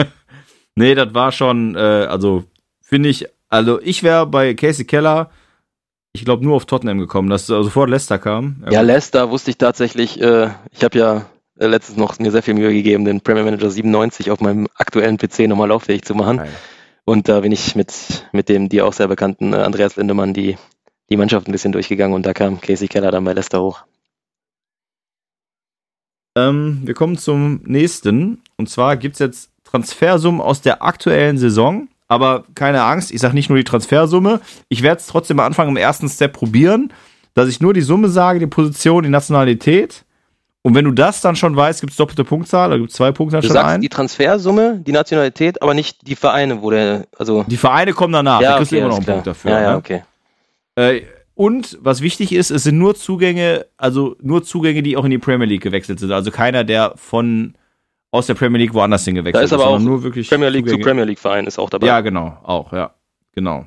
[0.74, 2.44] nee, das war schon, äh, also
[2.80, 5.30] finde ich, also ich wäre bei Casey Keller
[6.12, 8.62] ich glaube, nur auf Tottenham gekommen, dass sofort Leicester kam.
[8.66, 11.26] Ja, ja Leicester wusste ich tatsächlich, äh, ich habe ja
[11.58, 15.18] äh, letztens noch mir sehr viel Mühe gegeben, den Premier Manager 97 auf meinem aktuellen
[15.18, 16.38] PC nochmal lauffähig zu machen.
[16.38, 16.50] Geil.
[17.04, 20.56] Und da bin ich mit, mit dem dir auch sehr bekannten äh, Andreas Lindemann die,
[21.10, 23.84] die Mannschaft ein bisschen durchgegangen und da kam Casey Keller dann bei Leicester hoch.
[26.36, 28.42] Ähm, wir kommen zum nächsten.
[28.56, 31.88] Und zwar gibt es jetzt Transfersummen aus der aktuellen Saison.
[32.10, 34.40] Aber keine Angst, ich sage nicht nur die Transfersumme.
[34.68, 36.92] Ich werde es trotzdem am Anfang im ersten Step probieren,
[37.34, 40.04] dass ich nur die Summe sage, die Position, die Nationalität.
[40.62, 43.12] Und wenn du das dann schon weißt, gibt es doppelte Punktzahl, oder gibt es zwei
[43.12, 43.80] Punkte dann Du schon sagst ein.
[43.80, 47.44] die Transfersumme, die Nationalität, aber nicht die Vereine, wo der, also.
[47.46, 49.16] Die Vereine kommen danach, da kriegst du immer noch einen klar.
[49.18, 49.50] Punkt dafür.
[49.52, 49.76] Ja, ja, ne?
[49.76, 50.02] okay.
[50.74, 51.02] Äh,
[51.36, 55.18] und was wichtig ist, es sind nur Zugänge, also nur Zugänge, die auch in die
[55.18, 56.10] Premier League gewechselt sind.
[56.10, 57.54] Also keiner, der von
[58.10, 60.78] aus der Premier League woanders hingewechselt Da ist aber auch nur wirklich Premier League zu.
[60.78, 61.86] Premier League Verein ist auch dabei.
[61.86, 62.92] Ja, genau, auch, ja,
[63.32, 63.66] genau.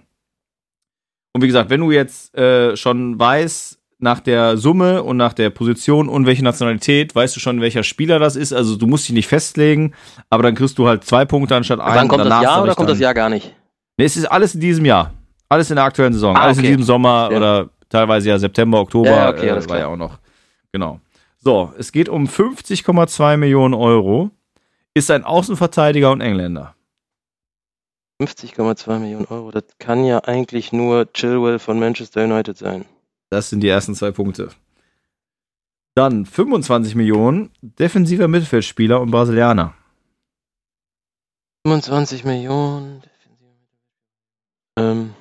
[1.33, 5.49] Und wie gesagt, wenn du jetzt äh, schon weißt, nach der Summe und nach der
[5.49, 8.51] Position und welche Nationalität, weißt du schon, welcher Spieler das ist.
[8.51, 9.93] Also du musst dich nicht festlegen,
[10.29, 11.95] aber dann kriegst du halt zwei Punkte anstatt einen.
[11.95, 13.55] Wann kommt das Jahr oder kommt dann- das Jahr gar nicht?
[13.97, 15.11] Nee, es ist alles in diesem Jahr.
[15.47, 16.35] Alles in der aktuellen Saison.
[16.35, 16.69] Ah, alles in okay.
[16.75, 17.37] diesem Sommer Ja.
[17.37, 19.09] oder teilweise ja September, Oktober.
[19.09, 20.19] Ja, okay, äh, war ja auch noch.
[20.71, 20.99] Genau.
[21.43, 24.31] So, es geht um 50,2 Millionen Euro.
[24.93, 26.75] Ist ein Außenverteidiger und Engländer.
[28.21, 32.85] 50,2 Millionen Euro, das kann ja eigentlich nur Chilwell von Manchester United sein.
[33.29, 34.49] Das sind die ersten zwei Punkte.
[35.95, 39.73] Dann 25 Millionen, defensiver Mittelfeldspieler und Brasilianer.
[41.67, 43.03] 25 Millionen.
[44.77, 45.13] Ähm,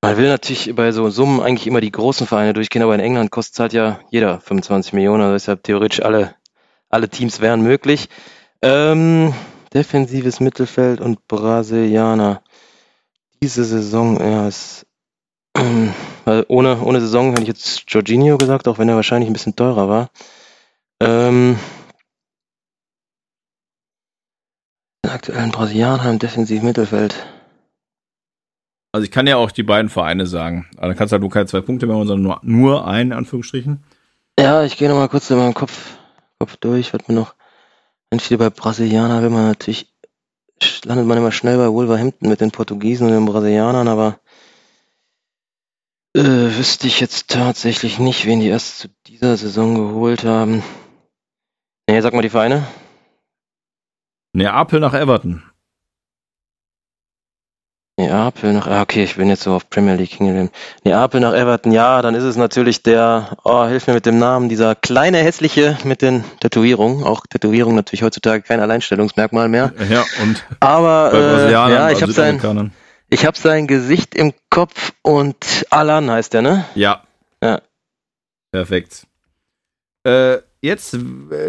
[0.00, 3.30] man will natürlich bei so Summen eigentlich immer die großen Vereine durchgehen, aber in England
[3.30, 6.34] kostet halt ja jeder 25 Millionen, also deshalb theoretisch alle,
[6.88, 8.08] alle Teams wären möglich.
[8.62, 9.34] Ähm,
[9.74, 12.42] defensives Mittelfeld und Brasilianer.
[13.42, 14.16] Diese Saison,
[14.48, 14.86] ist,
[15.56, 19.32] ähm, weil ohne, ohne Saison hätte ich jetzt Jorginho gesagt, auch wenn er wahrscheinlich ein
[19.32, 20.10] bisschen teurer war.
[21.00, 21.58] Ähm,
[25.06, 27.26] aktuellen Brasilianer im defensiven Mittelfeld.
[28.92, 30.66] Also ich kann ja auch die beiden Vereine sagen.
[30.76, 33.12] Aber dann kannst du halt nur keine zwei Punkte mehr holen, sondern nur, nur einen,
[33.12, 33.84] in Anführungsstrichen.
[34.38, 35.98] Ja, ich gehe nochmal kurz in meinem Kopf,
[36.38, 37.34] Kopf durch, was mir noch
[38.10, 38.38] einfiel.
[38.38, 39.92] Bei Brasilianer will man natürlich,
[40.84, 44.20] landet man immer schnell bei Wolverhampton mit den Portugiesen und den Brasilianern, aber
[46.16, 50.62] äh, wüsste ich jetzt tatsächlich nicht, wen die erst zu dieser Saison geholt haben.
[51.88, 52.66] Nee, sag mal die Vereine.
[54.32, 55.42] Neapel nach Everton.
[57.98, 60.50] Neapel nach, ah, okay, ich bin jetzt so auf Premier League hingegangen.
[60.84, 64.48] Neapel nach Everton, ja, dann ist es natürlich der, oh, hilf mir mit dem Namen,
[64.48, 67.02] dieser kleine hässliche mit den Tätowierungen.
[67.02, 69.72] Auch Tätowierung natürlich heutzutage kein Alleinstellungsmerkmal mehr.
[69.90, 72.70] Ja, und Aber äh, ja, ich habe sein,
[73.08, 76.64] ich habe sein Gesicht im Kopf und Alan heißt der, ne?
[76.76, 77.02] Ja.
[77.42, 77.62] Ja.
[78.52, 79.08] Perfekt.
[80.04, 80.96] Äh, jetzt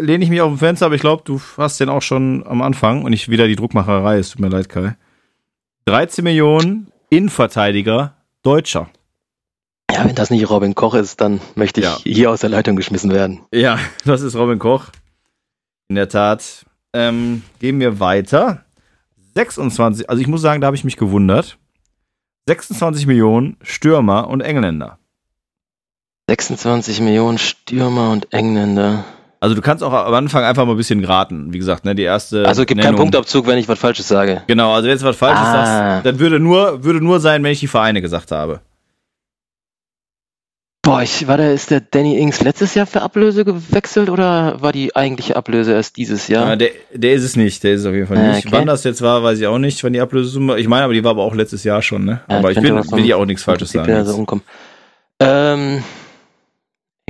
[0.00, 2.60] lehne ich mich auf dem Fenster, aber ich glaube, du hast den auch schon am
[2.60, 4.18] Anfang und nicht wieder die Druckmacherei.
[4.18, 4.96] Es tut mir leid, Kai.
[5.90, 8.88] 13 Millionen Innenverteidiger Deutscher.
[9.90, 11.98] Ja, wenn das nicht Robin Koch ist, dann möchte ich Ja.
[12.04, 13.40] hier aus der Leitung geschmissen werden.
[13.52, 14.84] Ja, das ist Robin Koch.
[15.88, 16.64] In der Tat.
[16.92, 18.64] Ähm, gehen wir weiter.
[19.34, 21.58] 26, also ich muss sagen, da habe ich mich gewundert.
[22.46, 25.00] 26 Millionen Stürmer und Engländer.
[26.28, 29.04] 26 Millionen Stürmer und Engländer.
[29.42, 31.52] Also du kannst auch am Anfang einfach mal ein bisschen graten.
[31.52, 32.46] Wie gesagt, ne, die erste.
[32.46, 34.42] Also gibt keinen Nennung- Punktabzug, wenn ich was Falsches sage.
[34.46, 35.52] Genau, also wenn du was Falsches Ah.
[35.94, 38.60] sagst, dann würde nur, würde nur sein, wenn ich die Vereine gesagt habe.
[40.82, 44.72] Boah, ich, war der, ist der Danny Ings letztes Jahr für Ablöse gewechselt oder war
[44.72, 46.52] die eigentliche Ablöse erst dieses Jahr?
[46.52, 48.46] Äh, der, der ist es nicht, der ist es auf jeden Fall Ah, nicht.
[48.46, 48.56] okay.
[48.56, 50.58] Wann das jetzt war, weiß ich auch nicht, wann die Ablösesumme.
[50.58, 52.22] Ich meine, aber die war aber auch letztes Jahr schon, ne?
[52.30, 52.64] Ja, aber ich vom
[52.96, 53.86] will ja auch nichts Falsches sagen.
[53.92, 54.42] her so umkommen.
[55.20, 55.82] Ähm,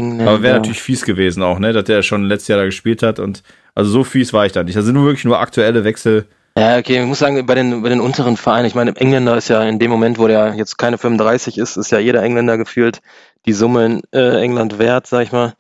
[0.01, 0.33] Engländer.
[0.33, 1.73] Aber wäre natürlich fies gewesen auch, ne?
[1.73, 3.43] Dass der schon letztes Jahr da gespielt hat und
[3.75, 4.77] also so fies war ich da nicht.
[4.77, 6.27] Das sind nur wirklich nur aktuelle Wechsel.
[6.59, 9.49] Ja, okay, ich muss sagen, bei den, bei den unteren Vereinen, ich meine, Engländer ist
[9.49, 13.01] ja in dem Moment, wo der jetzt keine 35 ist, ist ja jeder Engländer gefühlt
[13.47, 15.55] die Summe in äh, England wert, sag ich mal.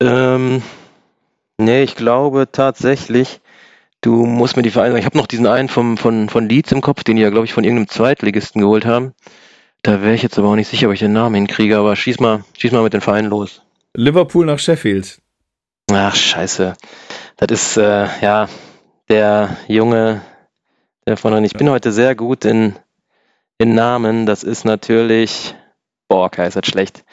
[0.00, 0.62] Ähm,
[1.58, 3.40] nee, ich glaube tatsächlich,
[4.02, 6.82] du musst mir die Vereine, ich habe noch diesen einen vom, von, von Leeds im
[6.82, 9.14] Kopf, den die ja, glaube ich, von irgendeinem Zweitligisten geholt haben.
[9.84, 12.18] Da wäre ich jetzt aber auch nicht sicher, ob ich den Namen hinkriege, aber schieß
[12.18, 13.60] mal, schieß mal mit den Vereinen los.
[13.92, 15.20] Liverpool nach Sheffield.
[15.92, 16.74] Ach, scheiße.
[17.36, 18.48] Das ist, äh, ja,
[19.10, 20.22] der Junge,
[21.06, 22.76] der von ich bin heute sehr gut in,
[23.58, 24.24] in Namen.
[24.24, 25.54] Das ist natürlich,
[26.08, 27.04] boah, Kai, ist das schlecht.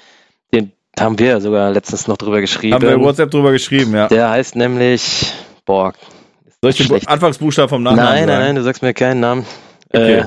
[0.53, 2.75] Den haben wir ja sogar letztens noch drüber geschrieben.
[2.75, 4.07] Haben wir WhatsApp drüber geschrieben, ja.
[4.07, 5.33] der heißt nämlich,
[5.65, 5.91] boah,
[6.61, 7.05] Soll ich den.
[7.05, 9.45] Anfangsbuchstaben vom Nachnamen nein, nein, nein, du sagst mir keinen Namen.
[9.89, 10.19] Okay.
[10.19, 10.25] Äh,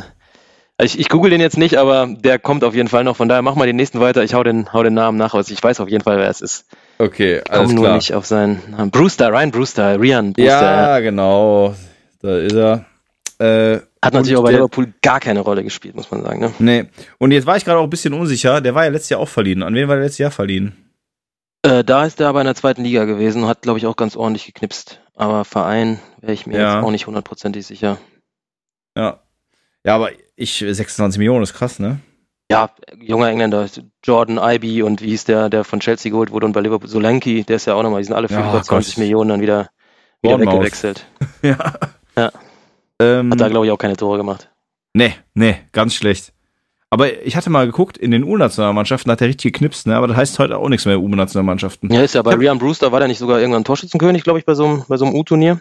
[0.82, 3.16] ich, ich google den jetzt nicht, aber der kommt auf jeden Fall noch.
[3.16, 4.22] Von daher mach mal den nächsten weiter.
[4.24, 5.34] Ich hau den, hau den Namen nach.
[5.34, 6.66] Also ich weiß auf jeden Fall, wer es ist.
[6.98, 7.88] Okay, alles Komm klar.
[7.88, 8.90] nur nicht auf seinen Namen.
[8.90, 10.44] Brewster, Ryan Brewster, Rian Brewster.
[10.62, 11.00] ja, Ja.
[11.00, 11.74] genau.
[12.22, 12.84] Da ist er.
[13.38, 16.40] Äh, Hat natürlich auch bei Liverpool gar keine Rolle gespielt, muss man sagen.
[16.40, 16.52] Ne?
[16.58, 16.84] Nee.
[17.18, 18.60] Und jetzt war ich gerade auch ein bisschen unsicher.
[18.60, 19.62] Der war ja letztes Jahr auch verliehen.
[19.62, 20.76] An wen war der letztes Jahr verliehen?
[21.62, 23.96] Äh, da ist er aber in der zweiten Liga gewesen und hat, glaube ich, auch
[23.96, 25.00] ganz ordentlich geknipst.
[25.16, 26.74] Aber Verein wäre ich mir Ja.
[26.76, 27.98] jetzt auch nicht hundertprozentig sicher.
[28.96, 29.20] Ja.
[29.84, 32.00] Ja, aber ich, 26 Millionen ist krass, ne?
[32.50, 32.70] Ja,
[33.00, 33.66] junger Engländer,
[34.04, 37.42] Jordan Ibe und wie hieß der, der von Chelsea geholt wurde und bei Liverpool, Solanke,
[37.44, 38.98] der ist ja auch nochmal, die sind alle für Ja, über 20 Gott.
[39.02, 39.70] Millionen dann wieder,
[40.22, 41.06] wieder weggewechselt.
[41.42, 41.74] Ja.
[42.16, 42.30] Ja.
[43.00, 44.50] Ähm, Hat da, glaube ich, auch keine Tore gemacht.
[44.94, 46.32] nee, nee, ganz schlecht.
[46.90, 49.96] Aber ich hatte mal geguckt, in den U-Nationalmannschaften hat er richtig geknipst, ne?
[49.96, 51.92] Aber das heißt heute auch nichts mehr, U-Nationalmannschaften.
[51.92, 52.34] Ja, ist ja bei.
[52.34, 55.04] Rian Brewster, war der nicht sogar irgendwann Torschützenkönig, glaube ich, bei so einem, bei so
[55.04, 55.60] einem U-Turnier?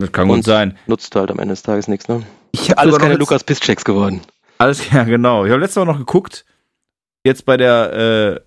[0.00, 0.76] Das kann gut Und- sein.
[0.86, 2.22] Nutzt halt am Ende des Tages nichts, ne?
[2.52, 4.20] Ich hab Alles keine Lukas Piszczeks geworden.
[4.58, 5.44] Alles, ja, genau.
[5.44, 6.44] Ich habe letztes Mal noch geguckt,
[7.24, 8.40] jetzt bei der, äh,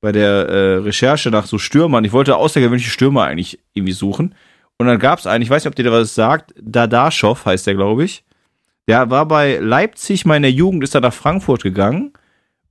[0.00, 2.04] bei der äh, Recherche nach so Stürmern.
[2.04, 4.34] Ich wollte außergewöhnliche Stürmer eigentlich irgendwie suchen.
[4.78, 7.66] Und dann gab es einen, ich weiß nicht, ob dir da was sagt, Dadaschow heißt
[7.66, 8.24] der, glaube ich.
[8.88, 12.12] Der war bei Leipzig mal in der Jugend, ist dann nach Frankfurt gegangen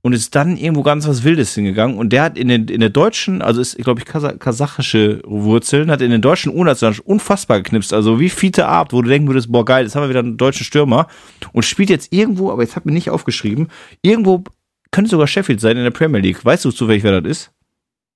[0.02, 1.96] und ist dann irgendwo ganz was Wildes hingegangen.
[1.96, 5.90] Und der hat in, den, in der deutschen, also ist, glaube ich, Kasa kasachische Wurzeln,
[5.90, 7.92] hat in den deutschen U-National unfassbar geknipst.
[7.92, 10.36] Also wie Fiete Art, wo du denken würdest, boah, geil, jetzt haben wir wieder einen
[10.36, 11.06] deutschen Stürmer
[11.52, 13.68] und spielt jetzt irgendwo, aber jetzt hat mir nicht aufgeschrieben,
[14.02, 14.42] irgendwo
[14.90, 16.44] könnte sogar Sheffield sein in der Premier League.
[16.44, 17.50] Weißt du zufällig, wer das ist?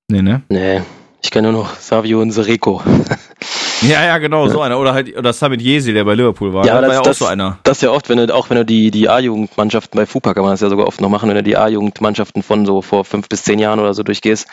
[0.09, 0.43] Nee, ne?
[0.49, 0.83] Nee,
[1.23, 2.83] ich kenne nur noch Savio und Sereko.
[3.93, 4.79] Ja, ja, genau, so einer.
[4.79, 6.65] Oder halt, oder Samit Yesi, der bei Liverpool war.
[6.67, 7.59] Ja, das war ja auch das- so einer.
[7.63, 10.43] Das ist ja oft, wenn du, auch wenn du die, die A-Jugendmannschaften bei FUPA kann
[10.43, 13.29] man das ja sogar oft noch machen, wenn du die A-Jugendmannschaften von so vor fünf
[13.29, 14.47] bis zehn Jahren oder so durchgehst,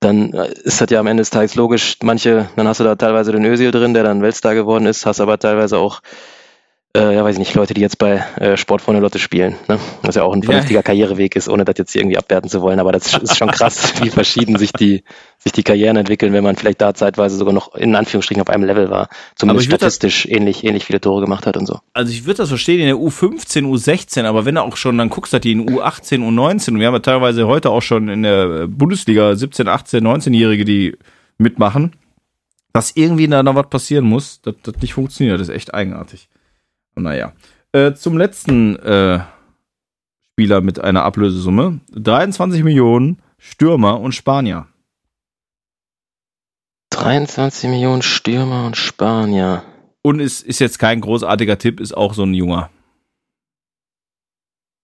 [0.00, 1.96] dann äh, ist das ja am Ende des Tages logisch.
[2.02, 5.20] Manche, dann hast du da teilweise den Özil drin, der dann Weltstar geworden ist, hast
[5.20, 6.00] aber teilweise auch,
[6.96, 9.56] äh, ja weiß ich nicht, Leute, die jetzt bei äh, Sportfreunde Lotte spielen.
[9.68, 9.78] Ne?
[10.02, 10.46] Was ja auch ein Ja.
[10.46, 12.78] vernünftiger Karriereweg ist, ohne das jetzt irgendwie abwerten zu wollen.
[12.78, 15.02] Aber das ist schon krass, wie verschieden sich die,
[15.38, 18.64] sich die Karrieren entwickeln, wenn man vielleicht da zeitweise sogar noch in Anführungsstrichen auf einem
[18.64, 19.08] Level war.
[19.34, 21.80] Zumindest würd das- statistisch ähnlich, ähnlich viele Tore gemacht hat und so.
[21.92, 25.08] Also ich würde das verstehen in der U15, U16, aber wenn du auch schon dann
[25.10, 28.22] guckst, dass die in U18, U19 und wir haben ja teilweise heute auch schon in
[28.22, 30.96] der Bundesliga 17, 18, 19-Jährige, die
[31.38, 31.96] mitmachen,
[32.72, 36.28] dass irgendwie da noch was passieren muss, dass das nicht funktioniert, das ist echt eigenartig.
[36.96, 37.32] Naja.
[37.72, 39.20] Äh, zum letzten äh,
[40.32, 41.80] Spieler mit einer Ablösesumme.
[41.92, 44.66] 23 Millionen Stürmer und Spanier.
[46.90, 49.62] 23 Millionen Stürmer und Spanier.
[50.02, 52.70] Und ist, ist jetzt kein großartiger Tipp, ist auch so ein Junger.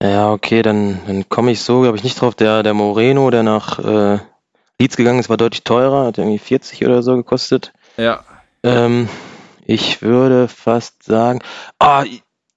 [0.03, 2.35] Ja, okay, dann, dann komme ich so, glaube ich, nicht drauf.
[2.35, 4.19] Der, der Moreno, der nach äh,
[4.79, 7.73] Leeds gegangen ist, war deutlich teurer, hat irgendwie 40 oder so gekostet.
[7.97, 8.25] Ja.
[8.63, 9.09] Ähm,
[9.73, 11.41] ich würde fast sagen,
[11.79, 12.05] ah,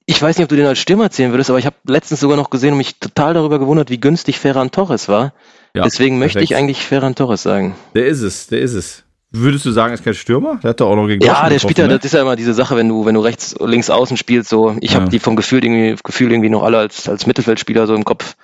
[0.06, 2.38] ich- weiß nicht, ob du den als Stürmer zählen würdest, aber ich habe letztens sogar
[2.38, 5.34] noch gesehen und mich total darüber gewundert, wie günstig Ferran Torres war.
[5.76, 6.52] ja Deswegen möchte perfekt.
[6.52, 7.76] ich eigentlich Ferran Torres sagen.
[7.96, 9.04] Der ist es, der ist es.
[9.32, 10.60] Würdest du sagen, er ist kein Stürmer?
[10.64, 12.36] Der hat doch auch noch gegen Ja, der spielt ja, getroffen, das ist ja immer
[12.36, 15.00] diese Sache, wenn du, wenn du rechts, links außen spielst, so, ich Ja.
[15.02, 18.36] habe die vom Gefühl irgendwie, Gefühl irgendwie noch alle als, als Mittelfeldspieler so im Kopf.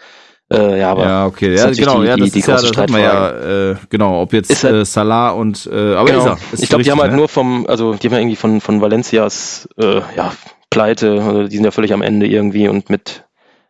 [0.52, 1.56] Äh, ja, aber ja, okay.
[1.56, 4.22] Ja, genau, die- ja, die- das die ist ja, das hat man ja, äh, genau,
[4.22, 6.20] ob jetzt halt- äh, Salah und, äh, aber Genau.
[6.20, 6.38] ist er.
[6.54, 7.18] Ist ich glaube, die haben halt ne?
[7.18, 10.34] nur vom, also die haben ja irgendwie von, von Valencias äh, ja,
[10.72, 13.26] Pleite, also die sind ja völlig am Ende irgendwie und mit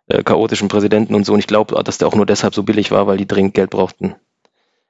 [0.08, 1.34] äh, chaotischen Präsidenten und so.
[1.34, 3.70] Und ich glaube, dass der auch nur deshalb so billig war, weil die dringend Geld
[3.72, 4.15] brauchten.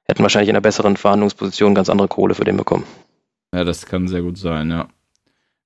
[0.04, 2.84] Hätten wahrscheinlich in einer besseren Verhandlungsposition ganz andere Kohle für den bekommen.
[3.54, 4.88] Ja, das kann sehr gut sein, ja.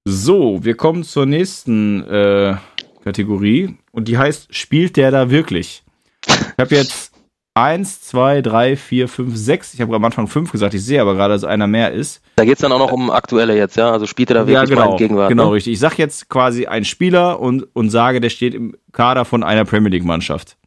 [0.06, 2.56] So, wir kommen zur nächsten äh,
[3.04, 5.83] Kategorie und die heißt, spielt der da wirklich?
[6.28, 7.12] Ich habe jetzt
[7.56, 9.74] eins, zwei, drei, vier, fünf, sechs.
[9.74, 12.22] Ich habe am Anfang fünf gesagt, ich sehe aber gerade, dass einer mehr ist.
[12.36, 13.92] Da geht's dann auch noch um aktuelle jetzt, ja?
[13.92, 15.30] Also spielt er da wirklich ja, mal genau, in Gegenwart.
[15.30, 15.54] genau, ne?
[15.54, 15.74] richtig.
[15.74, 19.66] Ich sag jetzt quasi einen Spieler und, und sage, der steht im Kader von einer
[19.66, 20.58] Premier League Mannschaft.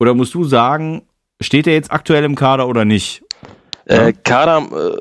[0.00, 1.02] Oder musst du sagen,
[1.40, 3.22] steht er jetzt aktuell im Kader oder nicht?
[3.84, 4.96] Äh, Kader, äh,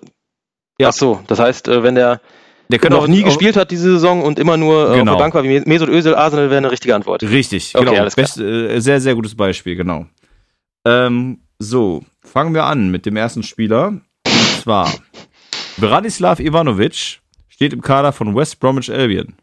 [0.82, 0.90] Ja.
[0.90, 2.20] ach so, das heißt, äh, wenn der
[2.70, 5.14] Der noch auch nie gespielt hat diese Saison und immer nur äh, Genau.
[5.14, 7.24] auf der Bank war wie Mesut Özil, Arsenal wäre eine richtige Antwort.
[7.24, 8.08] Richtig, Okay, genau.
[8.16, 10.06] Best, äh, sehr, sehr gutes Beispiel, genau.
[10.86, 13.88] Ähm, so, fangen wir an mit dem ersten Spieler.
[13.88, 14.92] Und zwar
[15.78, 19.34] Bradislav Ivanovic steht im Kader von West Bromwich Albion.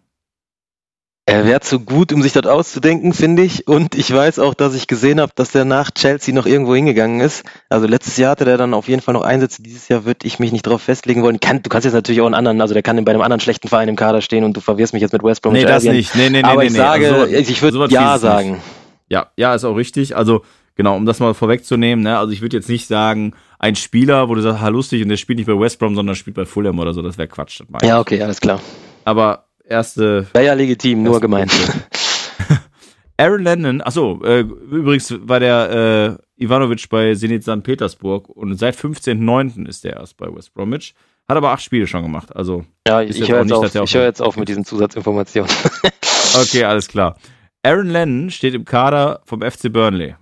[1.27, 3.67] Er wäre zu gut, um sich das auszudenken, finde ich.
[3.67, 7.21] Und ich weiß auch, dass ich gesehen habe, dass der nach Chelsea noch irgendwo hingegangen
[7.21, 7.45] ist.
[7.71, 9.63] Also letztes Jahr hatte der dann auf jeden Fall noch Einsätze.
[9.63, 11.41] Dieses Jahr würde ich mich nicht drauf festlegen wollen.
[11.41, 13.69] Kann, du kannst jetzt natürlich auch einen anderen, also der kann bei einem anderen schlechten
[13.69, 15.97] Verein im Kader stehen und du verwirrst mich jetzt mit West Bromwich Nee, das Albion.
[15.97, 16.15] nicht.
[16.15, 16.79] Nee, nee, nee, Aber nee, ich nee.
[16.79, 18.51] sage, Also so- ich würde ja sagen.
[18.53, 18.63] nicht.
[19.09, 20.15] Ja, ja, ist auch richtig.
[20.15, 20.43] Also,
[20.77, 24.35] genau, um das mal vorwegzunehmen, ne, also ich würde jetzt nicht sagen, ein Spieler, wo
[24.35, 26.79] du sagst, ha, lustig, und der spielt nicht bei West Brom, sondern spielt bei Fulham
[26.81, 27.61] oder so, das wäre Quatsch.
[27.67, 27.89] Das.
[27.89, 28.61] Ja, okay, alles klar.
[29.07, 31.53] Aber erste Wäre ja legitim, nur gemeint.
[33.17, 37.63] Aaron Lennon, achso, äh, übrigens war der äh, Ivanovic bei Zenit St.
[37.63, 39.69] Petersburg und seit 15.09.
[39.69, 40.95] ist der erst bei West Bromwich.
[41.29, 42.35] Hat aber acht Spiele schon gemacht.
[42.35, 45.51] Also ja, ich, ich höre jetzt, auf, ich hör jetzt auf mit diesen Zusatzinformationen.
[46.37, 47.17] okay, alles klar.
[47.63, 50.17] Aaron Lennon steht im Kader vom FC Burnley.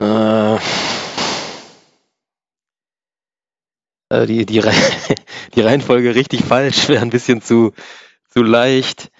[0.00, 0.04] Äh,
[4.08, 4.62] äh die, die,
[5.54, 7.72] die Reihenfolge richtig falsch, wäre ein bisschen zu,
[8.32, 9.10] zu leicht.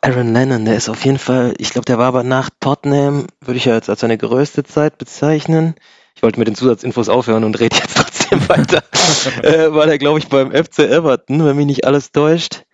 [0.00, 3.58] Aaron Lennon, der ist auf jeden Fall, ich glaube, der war aber nach Tottenham, würde
[3.58, 5.76] ich ja jetzt als seine größte Zeit bezeichnen.
[6.16, 8.82] Ich wollte mit den Zusatzinfos aufhören und rede jetzt trotzdem weiter.
[9.42, 12.64] äh, war der, glaube ich, beim FC Everton, wenn mich nicht alles täuscht.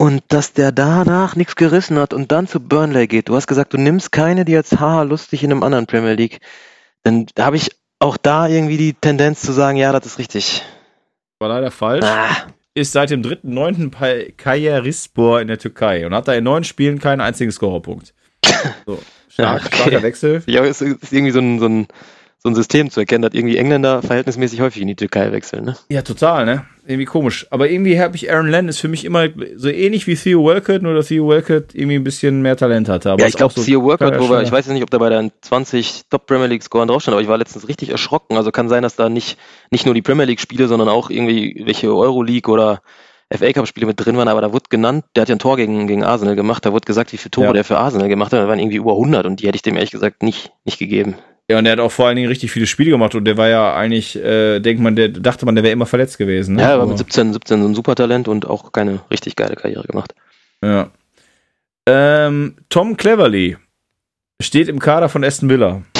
[0.00, 3.28] Und dass der danach nichts gerissen hat und dann zu Burnley geht.
[3.28, 6.38] Du hast gesagt, du nimmst keine, die jetzt haha lustig in einem anderen Premier League.
[7.02, 10.62] Dann habe ich auch da irgendwie die Tendenz zu sagen, ja, das ist richtig.
[11.40, 12.04] War leider falsch.
[12.04, 12.48] Ah.
[12.74, 13.90] Ist seit dem 3.9.
[13.90, 18.14] bei Kayserispor in der Türkei und hat da in neun Spielen keinen einzigen Scorerpunkt.
[18.86, 19.76] So, stark, okay.
[19.76, 20.42] starker Wechsel.
[20.46, 21.86] Ja, es ist irgendwie so ein, so ein
[22.40, 25.64] so ein System zu erkennen, dass irgendwie Engländer verhältnismäßig häufig in die Türkei wechseln.
[25.64, 25.76] Ne?
[25.88, 26.64] Ja, total, ne?
[26.86, 27.46] Irgendwie komisch.
[27.50, 30.82] Aber irgendwie habe ich Aaron Lennon ist für mich immer so ähnlich wie Theo Walcott,
[30.82, 33.10] nur dass Theo Walcott irgendwie ein bisschen mehr Talent hatte.
[33.10, 34.98] Aber ja, ich glaube, so Theo Walcott, wo wir, ich weiß jetzt nicht, ob da
[34.98, 38.36] bei den 20 Top Premier League Scoren draufstand, aber ich war letztens richtig erschrocken.
[38.36, 39.36] Also kann sein, dass da nicht,
[39.70, 42.80] nicht nur die Premier League Spiele, sondern auch irgendwie welche Euroleague oder
[43.30, 45.58] FA Cup Spiele mit drin waren, aber da wurde genannt, der hat ja ein Tor
[45.58, 47.52] gegen, gegen Arsenal gemacht, da wurde gesagt, wie viele Tore ja.
[47.52, 49.74] der für Arsenal gemacht hat, da waren irgendwie über 100 und die hätte ich dem
[49.74, 51.16] ehrlich gesagt nicht, nicht gegeben.
[51.50, 53.48] Ja, und er hat auch vor allen Dingen richtig viele Spiele gemacht und der war
[53.48, 56.56] ja eigentlich, äh, denkt man, der dachte man, der wäre immer verletzt gewesen.
[56.56, 56.62] Ne?
[56.62, 60.14] Ja, aber mit 17, 17 so ein Supertalent und auch keine richtig geile Karriere gemacht.
[60.62, 60.90] Ja.
[61.86, 63.56] Ähm, Tom Cleverly
[64.42, 65.82] steht im Kader von Aston Villa.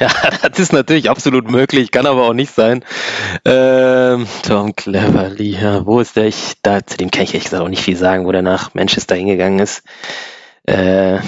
[0.00, 0.10] Ja,
[0.48, 2.84] das ist natürlich absolut möglich, kann aber auch nicht sein.
[3.44, 6.26] Ähm, Tom Cleverly, ja, wo ist der?
[6.26, 8.74] Ich, da, zu dem kann ich ehrlich gesagt auch nicht viel sagen, wo der nach
[8.74, 9.84] Manchester hingegangen ist.
[10.64, 11.18] Äh,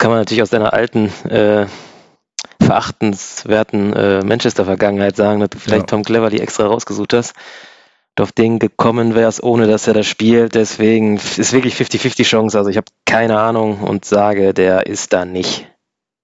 [0.00, 1.66] kann man natürlich aus deiner alten, äh,
[2.60, 5.86] verachtenswerten äh, Manchester-Vergangenheit sagen, dass du vielleicht ja.
[5.86, 7.34] Tom Cleverly extra rausgesucht hast.
[8.18, 10.54] Und auf den gekommen wärst, ohne dass er das spielt.
[10.54, 12.58] Deswegen ist wirklich 50-50 Chance.
[12.58, 15.68] Also ich habe keine Ahnung und sage, der ist da nicht.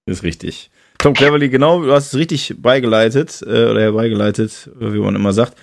[0.05, 0.69] Ist richtig.
[0.97, 5.55] Tom Cleverly, genau, du hast es richtig beigeleitet, äh, oder herbeigeleitet, wie man immer sagt.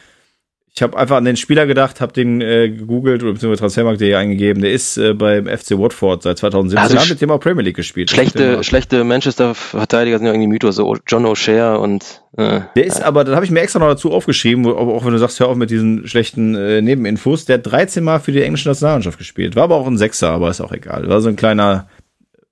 [0.76, 4.60] Ich habe einfach an den Spieler gedacht, habe den äh, gegoogelt oder beziehungsweise Transfermarkt.de eingegeben.
[4.60, 6.82] Der ist äh, beim FC Watford seit 2017.
[6.82, 8.10] Also hat mit dem auch Premier League gespielt.
[8.10, 12.22] Schlechte, schlechte Manchester-Verteidiger sind ja irgendwie Mythos, so John O'Shea und.
[12.36, 15.18] Äh, der ist aber, das habe ich mir extra noch dazu aufgeschrieben, auch wenn du
[15.18, 17.44] sagst, hör auf mit diesen schlechten äh, Nebeninfos.
[17.44, 19.54] Der hat 13 Mal für die englische Nationalmannschaft gespielt.
[19.54, 21.08] War aber auch ein Sechser, aber ist auch egal.
[21.08, 21.86] War so ein kleiner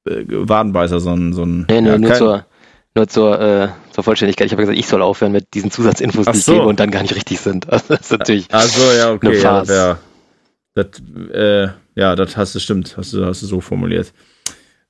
[0.06, 1.32] äh, Wadenbeißer, so ein.
[1.32, 2.46] So ein nee, nee, ja, nur zur
[2.94, 6.38] nur zur, äh, zur Vollständigkeit, ich habe gesagt, ich soll aufhören mit diesen Zusatzinfos, die
[6.38, 6.52] so.
[6.52, 7.70] ich gebe und dann gar nicht richtig sind.
[7.70, 9.40] Also das ist natürlich Ach so, ja, okay.
[9.40, 9.98] Ja, ja,
[10.74, 10.87] das,
[11.33, 14.12] äh, ja, das hast du, stimmt, hast du, hast du so formuliert.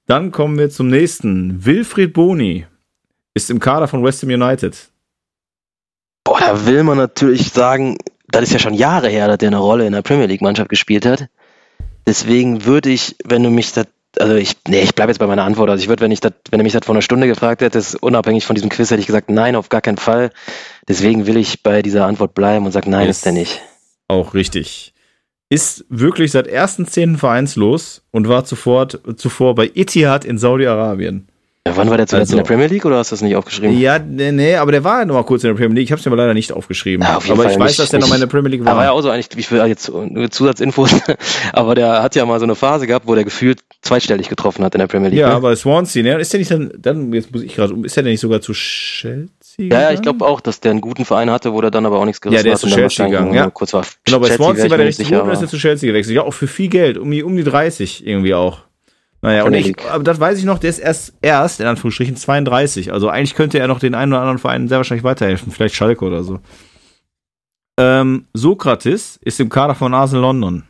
[0.06, 1.64] Dann kommen wir zum nächsten.
[1.64, 2.66] Wilfried Boni
[3.34, 4.76] ist im Kader von West Ham United.
[6.24, 9.58] Boah, da will man natürlich sagen, das ist ja schon Jahre her, dass der eine
[9.58, 11.28] Rolle in der Premier League Mannschaft gespielt hat.
[12.06, 13.84] Deswegen würde ich, wenn du mich da
[14.18, 15.70] also ich, nee, ich bleibe jetzt bei meiner Antwort.
[15.70, 18.02] Also ich würde, wenn ich das, wenn du mich das vor einer Stunde gefragt hättest,
[18.02, 20.30] unabhängig von diesem Quiz, hätte ich gesagt, nein, auf gar keinen Fall.
[20.88, 23.60] Deswegen will ich bei dieser Antwort bleiben und sage, nein, ist, ist der nicht.
[24.08, 24.94] Auch richtig.
[25.48, 31.28] Ist wirklich seit ersten Zehnten vereinslos und war zuvor, zuvor bei Etihad in Saudi-Arabien.
[31.64, 33.36] Ja, wann war der zuletzt also, in der Premier League oder hast du das nicht
[33.36, 33.78] aufgeschrieben?
[33.78, 35.84] Ja, nee, nee aber der war ja noch mal kurz in der Premier League.
[35.84, 37.06] Ich habe es mir aber leider nicht aufgeschrieben.
[37.06, 38.64] Ja, auf aber Fall ich weiß, nicht, dass der noch mal in der Premier League
[38.64, 38.72] war.
[38.72, 39.92] Aber ja auch so eigentlich, ich will jetzt
[40.32, 40.90] Zusatzinfos,
[41.52, 44.74] aber der hat ja mal so eine Phase gehabt, wo der gefühlt zweistellig getroffen hat
[44.74, 45.20] in der Premier League.
[45.20, 45.34] Ja, ne?
[45.34, 46.20] aber Swansea, ne?
[46.20, 48.54] Ist der nicht dann, dann jetzt muss ich gerade, ist der denn nicht sogar zu
[48.54, 49.28] Chelsea?
[49.58, 52.00] Ja, ja, ich glaube auch, dass der einen guten Verein hatte, wo der dann aber
[52.00, 52.44] auch nichts gerissen hat.
[52.44, 53.50] Ja, der ist zu Chelsea gegangen, ja.
[53.50, 56.16] Kurz war genau, bei Swansea war der richtig gut und ist er zu Chelsea gewechselt.
[56.16, 58.62] Ja, auch für viel Geld, um die, um die 30 irgendwie auch.
[59.22, 62.92] Naja, und ich, aber das weiß ich noch, der ist erst, erst, in Anführungsstrichen, 32.
[62.92, 65.52] Also eigentlich könnte er noch den einen oder anderen Verein sehr wahrscheinlich weiterhelfen.
[65.52, 66.40] Vielleicht Schalke oder so.
[67.78, 70.64] Ähm, Sokrates ist im Kader von Arsenal London.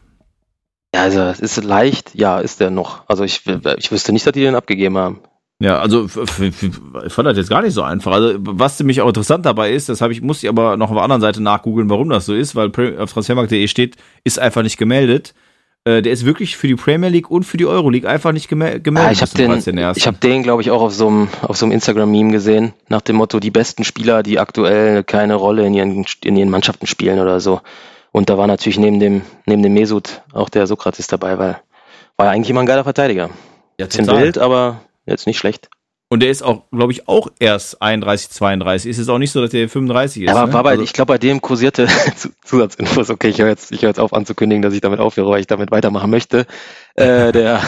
[0.94, 3.08] Ja, also es ist leicht, ja, ist der noch.
[3.08, 3.42] Also ich,
[3.78, 5.20] ich wüsste nicht, dass die den abgegeben haben.
[5.58, 8.12] Ja, also ich fand das jetzt gar nicht so einfach.
[8.12, 10.96] Also was nämlich auch interessant dabei ist, das habe ich muss ich aber noch auf
[10.96, 14.76] der anderen Seite nachgoogeln, warum das so ist, weil auf transfermarkt.de steht, ist einfach nicht
[14.76, 15.34] gemeldet.
[15.84, 18.80] Äh, der ist wirklich für die Premier League und für die Euroleague einfach nicht gemel
[18.80, 19.08] gemeldet.
[19.08, 21.56] Ah, ich habe den, den ich hab den glaube ich, auch auf so einem auf
[21.56, 25.74] so einem Instagram-Meme gesehen, nach dem Motto, die besten Spieler, die aktuell keine Rolle in
[25.74, 27.60] ihren, in ihren Mannschaften spielen oder so.
[28.12, 31.60] Und da war natürlich neben dem, neben dem Mesut auch der Sokrates dabei, weil
[32.16, 33.30] war ja eigentlich immer ein geiler Verteidiger.
[33.80, 35.68] Ja, Bisschen wild, aber jetzt nicht schlecht.
[36.12, 38.90] Und der ist auch, glaube ich, auch erst 31, 32.
[38.90, 40.28] Ist es auch nicht so, dass der 35 ist.
[40.28, 40.52] Ja, aber ne?
[40.52, 41.88] war bei, also, ich glaube, bei dem kursierte
[42.44, 43.08] Zusatzinfos.
[43.08, 45.46] Okay, ich höre jetzt, ich höre jetzt auf anzukündigen, dass ich damit aufhöre, weil ich
[45.46, 46.44] damit weitermachen möchte.
[46.96, 47.62] Äh, der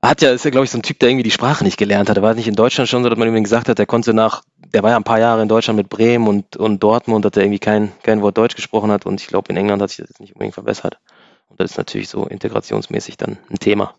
[0.00, 2.08] hat ja, ist ja, glaube ich, so ein Typ, der irgendwie die Sprache nicht gelernt
[2.08, 2.16] hat.
[2.16, 4.44] Er war nicht in Deutschland schon so, dass man ihm gesagt hat, der konnte nach,
[4.72, 7.42] der war ja ein paar Jahre in Deutschland mit Bremen und, und Dortmund, dass er
[7.42, 9.06] irgendwie kein, kein Wort Deutsch gesprochen hat.
[9.06, 11.00] Und ich glaube, in England hat sich das jetzt nicht unbedingt verbessert.
[11.48, 13.96] Und das ist natürlich so integrationsmäßig dann ein Thema.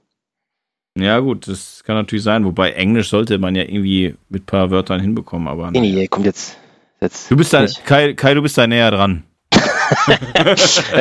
[0.97, 2.45] Ja, gut, das kann natürlich sein.
[2.45, 5.47] Wobei Englisch sollte man ja irgendwie mit ein paar Wörtern hinbekommen.
[5.47, 6.57] Aber Nee, nee, kommt jetzt.
[7.01, 7.65] jetzt du bist da.
[7.85, 9.23] Kai, Kai, du bist da näher dran.
[10.07, 10.51] Ja,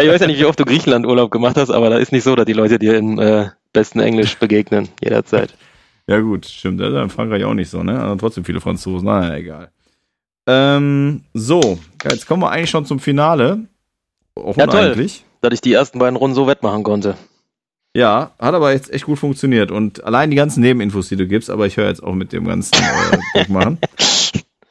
[0.03, 2.37] ich weiß ja nicht, wie oft du Griechenland-Urlaub gemacht hast, aber da ist nicht so,
[2.37, 5.55] dass die Leute dir im äh, besten Englisch begegnen, jederzeit.
[6.07, 6.83] Ja, gut, stimmt.
[6.83, 7.99] Das ist in Frankreich auch nicht so, ne?
[7.99, 9.07] Aber trotzdem viele Franzosen.
[9.07, 9.71] Na, egal.
[10.47, 13.61] Ähm, so, jetzt kommen wir eigentlich schon zum Finale.
[14.35, 14.81] Auch Ja, toll.
[14.93, 15.25] uneinig.
[15.41, 17.17] Dass ich die ersten beiden Runden so wettmachen konnte.
[17.97, 19.71] Ja, hat aber jetzt echt gut funktioniert.
[19.71, 22.45] Und allein die ganzen Nebeninfos, die du gibst, aber ich höre jetzt auch mit dem
[22.45, 22.75] ganzen
[23.35, 23.79] äh, machen.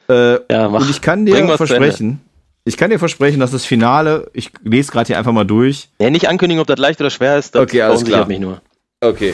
[0.10, 0.82] Äh, Ja, mach.
[0.82, 2.20] und ich kann dir versprechen,
[2.66, 5.90] ich kann dir versprechen, dass das Finale, ich lese gerade hier einfach mal durch.
[6.00, 7.56] Nee, nicht ankündigen, ob das leicht oder schwer ist.
[7.56, 8.28] Das Okay, alles klar.
[8.28, 8.62] mich nur.
[9.02, 9.34] Okay.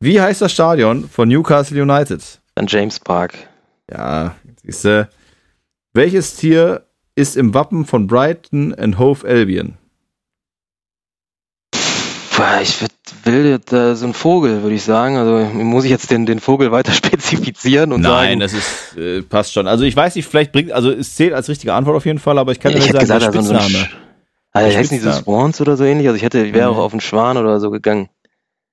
[0.00, 2.40] Wie heißt das Stadion von Newcastle United?
[2.56, 3.34] Dann James Park.
[3.90, 5.08] Ja, siehste.
[5.92, 6.84] Welches Tier
[7.14, 9.74] ist im Wappen von Brighton and Hove Albion?
[12.62, 12.80] Ich
[13.24, 15.16] will äh, so ein Vogel, würde ich sagen.
[15.16, 18.14] Also muss ich jetzt den, den Vogel weiter spezifizieren und sagen.
[18.14, 19.66] Nein, das ist äh, passt schon.
[19.68, 22.38] Also ich weiß nicht, vielleicht bringt, also es zählt als richtige Antwort auf jeden Fall,
[22.38, 23.84] aber ich kann ich nicht hätte sagen, gesagt, also so ein Spitzname.
[23.86, 23.96] Sch-
[24.52, 25.38] Also, Der heißt nicht so Spitzname.
[25.38, 26.06] Swans oder so ähnlich?
[26.08, 26.76] Also ich hätte, ich wäre Nee.
[26.76, 28.08] auch auf einen Schwan oder so gegangen.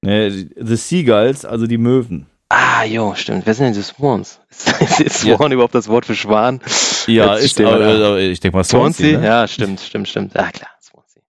[0.01, 2.25] Nee, The Seagulls, also die Möwen.
[2.49, 3.45] Ah, jo, stimmt.
[3.45, 4.39] Wer sind denn die Swans?
[4.49, 5.37] Ist, ist Ja.
[5.37, 6.59] Swan überhaupt das Wort für Schwan?
[7.07, 8.07] Ja, Jetzt ist, aber, da.
[8.07, 9.05] aber ich denke mal Swansea?
[9.11, 9.19] Swansea.
[9.19, 9.25] ne?
[9.25, 10.35] Ja, stimmt, stimmt, stimmt.
[10.37, 11.21] Ah, klar, Swansea.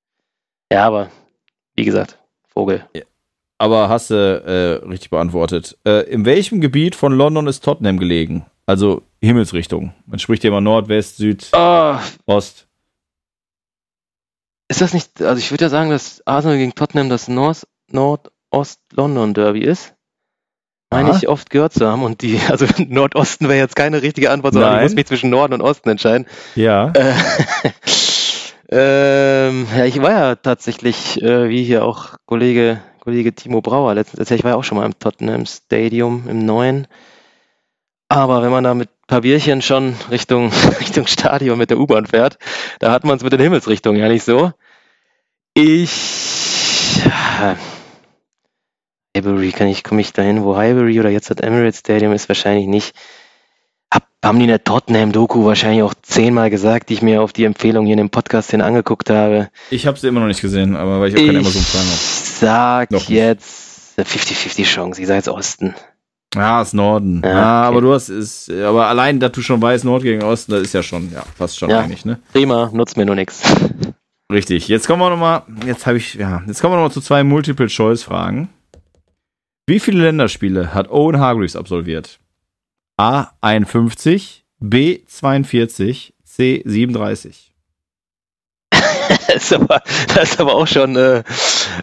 [0.73, 1.11] Ja, aber
[1.77, 2.19] wie gesagt,
[2.53, 2.85] Vogel.
[3.59, 5.79] Aber hast du äh, richtig beantwortet.
[5.87, 8.45] Äh, in welchem Gebiet von London ist Tottenham gelegen?
[8.67, 9.93] Also Himmelsrichtung.
[10.07, 11.97] Man spricht ja immer Nord, West, Süd, Oh,
[12.27, 12.67] Ost.
[14.69, 19.61] ist das nicht, also ich würde ja sagen, dass Arsenal gegen Tottenham das North, Nordost-London-Derby
[19.63, 19.95] ist.
[20.91, 24.53] Meine ich oft gehört zu haben und die, also Nordosten wäre jetzt keine richtige Antwort,
[24.55, 24.81] sondern Nein.
[24.81, 26.27] ich muss mich zwischen Norden und Osten entscheiden.
[26.55, 26.91] Ja.
[26.95, 27.15] Äh,
[28.75, 34.21] ähm, ja, ich war ja tatsächlich, äh, wie hier auch Kollege, Kollege Timo Brauer letztens
[34.21, 36.87] erzählt, ich war ja auch schon mal im Tottenham Stadium im neuen.
[38.09, 40.51] Aber wenn man da mit ein paar Bierchen schon Richtung,
[40.81, 42.39] Richtung Stadion mit der U-Bahn fährt,
[42.79, 44.53] da hat man es mit den Himmelsrichtungen ja nicht so.
[45.55, 47.05] Ich.
[47.05, 47.57] ja,
[49.15, 52.67] Highbury, kann ich, komme ich dahin, wo Highbury oder jetzt das Emirates Stadium ist, wahrscheinlich
[52.67, 52.97] nicht.
[54.23, 57.45] Hab, haben die in der Tottenham-Doku wahrscheinlich auch zehnmal gesagt, die ich mir auf die
[57.45, 59.49] Empfehlung hier in dem Podcast hin angeguckt habe.
[59.71, 61.97] Ich habe sie immer noch nicht gesehen, aber weil ich auch keinen Ich Amazon-Plan habe.
[61.97, 65.01] sag Noch jetzt eine 50-50 Chance.
[65.01, 65.75] Ich sag jetzt Osten.
[66.35, 67.21] Ah, ist Norden.
[67.25, 67.69] Ja, ah, okay.
[67.69, 70.73] aber du hast ist, aber allein, dass du schon weißt, Nord gegen Osten, das ist
[70.73, 71.81] ja schon, ja, fast schon Ja.
[71.81, 72.21] eigentlich, ne?
[72.33, 73.43] Prima, nutzt mir nur nichts.
[74.33, 74.67] Richtig.
[74.69, 78.49] Jetzt kommen wir nochmal, jetzt habe ich, ja, jetzt kommen wir nochmal zu zwei Multiple-Choice-Fragen.
[79.67, 82.19] Wie viele Länderspiele hat Owen Hargreaves absolviert?
[83.03, 87.53] A 51, B 42, C 37.
[89.27, 89.83] Das ist aber,
[90.15, 91.25] das ist aber auch schon äh,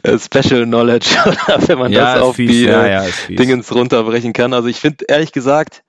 [0.03, 1.07] äh, Special Knowledge,
[1.67, 3.35] wenn man das ist auf fies, die ja, äh, ja.
[3.35, 4.53] Dingens runterbrechen kann.
[4.53, 5.83] Also ich finde ehrlich gesagt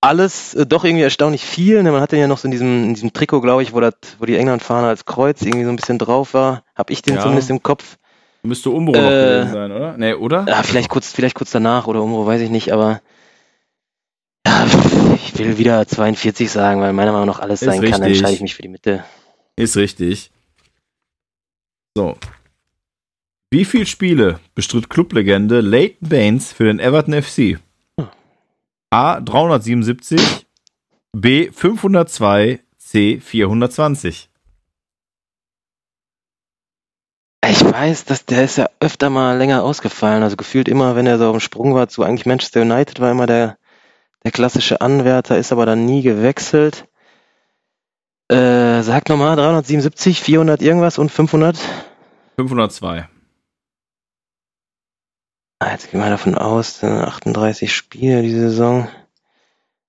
[0.00, 1.82] alles äh, doch irgendwie erstaunlich viel.
[1.82, 1.90] Ne?
[1.90, 4.24] Man hatte ja noch so in diesem, in diesem Trikot, glaube ich, wo, das, wo
[4.24, 6.62] die England-Fahne als Kreuz irgendwie so ein bisschen drauf war.
[6.76, 7.22] Hab ich den Ja.
[7.22, 7.96] zumindest im Kopf.
[8.44, 9.96] Müsste Umbro noch Äh, gewesen sein, oder?
[9.98, 10.46] Nee, oder?
[10.48, 13.00] Ja, vielleicht kurz, vielleicht kurz danach oder irgendwo, weiß ich nicht, aber
[14.48, 18.00] ja, ich will wieder 42 sagen, weil meiner Meinung nach alles Ist sein kann.
[18.00, 19.04] Dann entscheide ich mich für die Mitte.
[19.56, 20.30] Ist richtig.
[21.96, 22.16] So.
[23.50, 27.58] Wie viele Spiele bestritt Clublegende Leighton Baines für den Everton FC?
[27.98, 28.08] Hm.
[28.90, 30.46] A 377,
[31.12, 34.28] B 502, C 420.
[37.50, 40.22] Ich weiß, dass der ist ja öfter mal länger ausgefallen.
[40.22, 43.10] Also gefühlt immer, wenn er so auf dem Sprung war zu eigentlich Manchester United, war
[43.10, 43.57] immer der,
[44.28, 46.86] der klassische Anwärter, ist aber dann nie gewechselt.
[48.30, 51.58] Äh, sag nochmal, 377, 400 irgendwas und 500?
[52.36, 53.08] 502.
[55.60, 58.88] Ah, Jetzt gehen wir davon aus, äh, 38 Spiele diese Saison.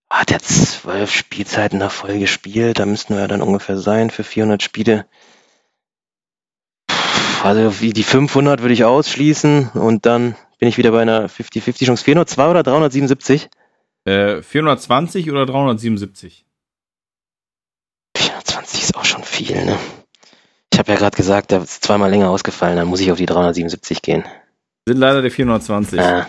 [0.10, 4.24] Hat er zwölf Spielzeiten nach Folge gespielt, da müssten wir ja dann ungefähr sein für
[4.24, 5.06] 400 Spiele.
[6.88, 11.28] Puh, Also wie die 500 würde ich ausschließen und dann bin ich wieder bei einer
[11.28, 12.06] 50-50 Chance.
[12.06, 13.50] 402 oder 377?
[14.10, 16.46] Äh, 420 oder 377?
[18.18, 19.78] 420 ist auch schon viel, ne?
[20.74, 23.26] Ich habe ja gerade gesagt, der ist zweimal länger ausgefallen, dann muss ich auf die
[23.26, 24.24] 377 gehen.
[24.88, 26.00] Sind leider der 420.
[26.00, 26.26] Ah,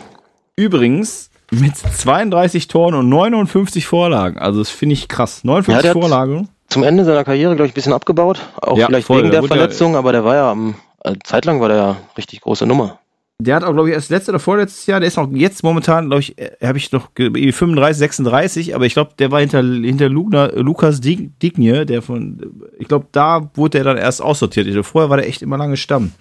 [0.56, 4.38] Übrigens, Mit 32 Toren und 59 Vorlagen.
[4.38, 5.42] Also das finde ich krass.
[5.42, 6.48] 59 Ja, Vorlagen.
[6.68, 8.40] Zum Ende seiner Karriere, glaube ich, ein bisschen abgebaut.
[8.60, 9.18] Auch Ja, vielleicht voll.
[9.18, 11.76] wegen Der der wurde ja- Verletzung, aber der war ja am, äh, zeitlang war der
[11.76, 13.00] ja richtig große Nummer.
[13.40, 16.06] Der hat auch, glaube ich, erst letztes oder vorletztes Jahr, der ist auch jetzt momentan,
[16.08, 19.62] glaube ich, habe ich noch ge- irgendwie 35, 36, aber ich glaube, der war hinter,
[19.62, 22.40] hinter Lugna, Lukas Dig- Digne, der von,
[22.78, 24.66] ich glaube, da wurde er dann erst aussortiert.
[24.66, 26.12] Glaube, Vorher war der echt immer lange Stamm.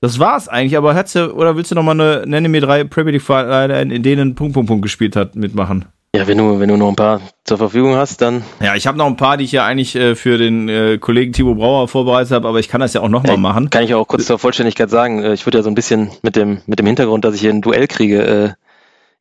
[0.00, 3.12] Das war's eigentlich, aber hat's oder willst du noch mal eine, nenne mir drei Premier
[3.12, 5.84] League Vereine, in denen Punkt, Punkt, Punkt gespielt hat, mitmachen?
[6.14, 8.98] Ja, wenn du, wenn du noch ein paar zur Verfügung hast, dann Ja, ich habe
[8.98, 12.32] noch ein paar, die ich ja eigentlich äh, für den äh, Kollegen Thibaut Brauer vorbereitet
[12.32, 13.70] habe, aber ich kann das ja auch noch mal Ey, machen.
[13.70, 15.22] kann ich auch kurz zur Vollständigkeit sagen.
[15.24, 17.48] äh, Ich wurde ja so ein bisschen mit dem, mit dem Hintergrund, dass ich hier
[17.50, 18.44] ein Duell kriege, äh,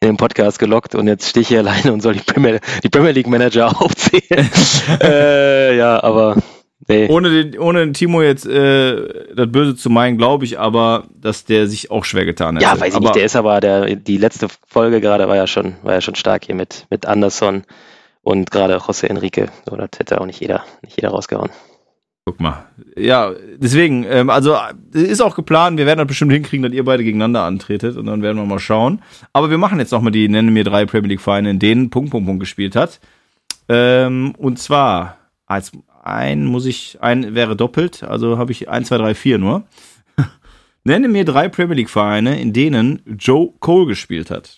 [0.01, 2.89] in den Podcast gelockt und jetzt stehe ich hier alleine und soll die Premier, die
[2.89, 4.49] Premier League Manager aufzählen.
[5.01, 6.35] äh, ja, aber
[6.87, 7.07] nee.
[7.07, 11.45] Ohne den, ohne den Timo jetzt äh, das Böse zu meinen, glaube ich aber, dass
[11.45, 12.63] der sich auch schwer getan hat.
[12.63, 13.15] Ja, weiß ich aber, nicht.
[13.15, 16.45] Der ist aber, der, die letzte Folge gerade war ja schon, war ja schon stark
[16.45, 17.63] hier mit, mit Anderson
[18.21, 19.47] und gerade José Enrique.
[19.69, 21.49] So, das hätte auch nicht jeder, nicht jeder rausgehauen.
[22.23, 22.65] Guck mal.
[22.95, 24.53] Ja, deswegen, ähm, also
[24.93, 28.05] äh, ist auch geplant, wir werden das bestimmt hinkriegen, dass ihr beide gegeneinander antretet und
[28.05, 29.01] dann werden wir mal schauen.
[29.33, 32.11] Aber wir machen jetzt nochmal die, nenne mir drei Premier League Vereine, in denen Punkt,
[32.11, 32.99] Punkt, Punkt gespielt hat.
[33.67, 35.17] Ähm, und zwar,
[35.47, 35.71] als
[36.03, 39.63] ein muss ich, ein wäre doppelt, also habe ich eins, zwei, drei, vier nur.
[40.83, 44.57] nenne mir drei Premier League Vereine, in denen Joe Cole gespielt hat.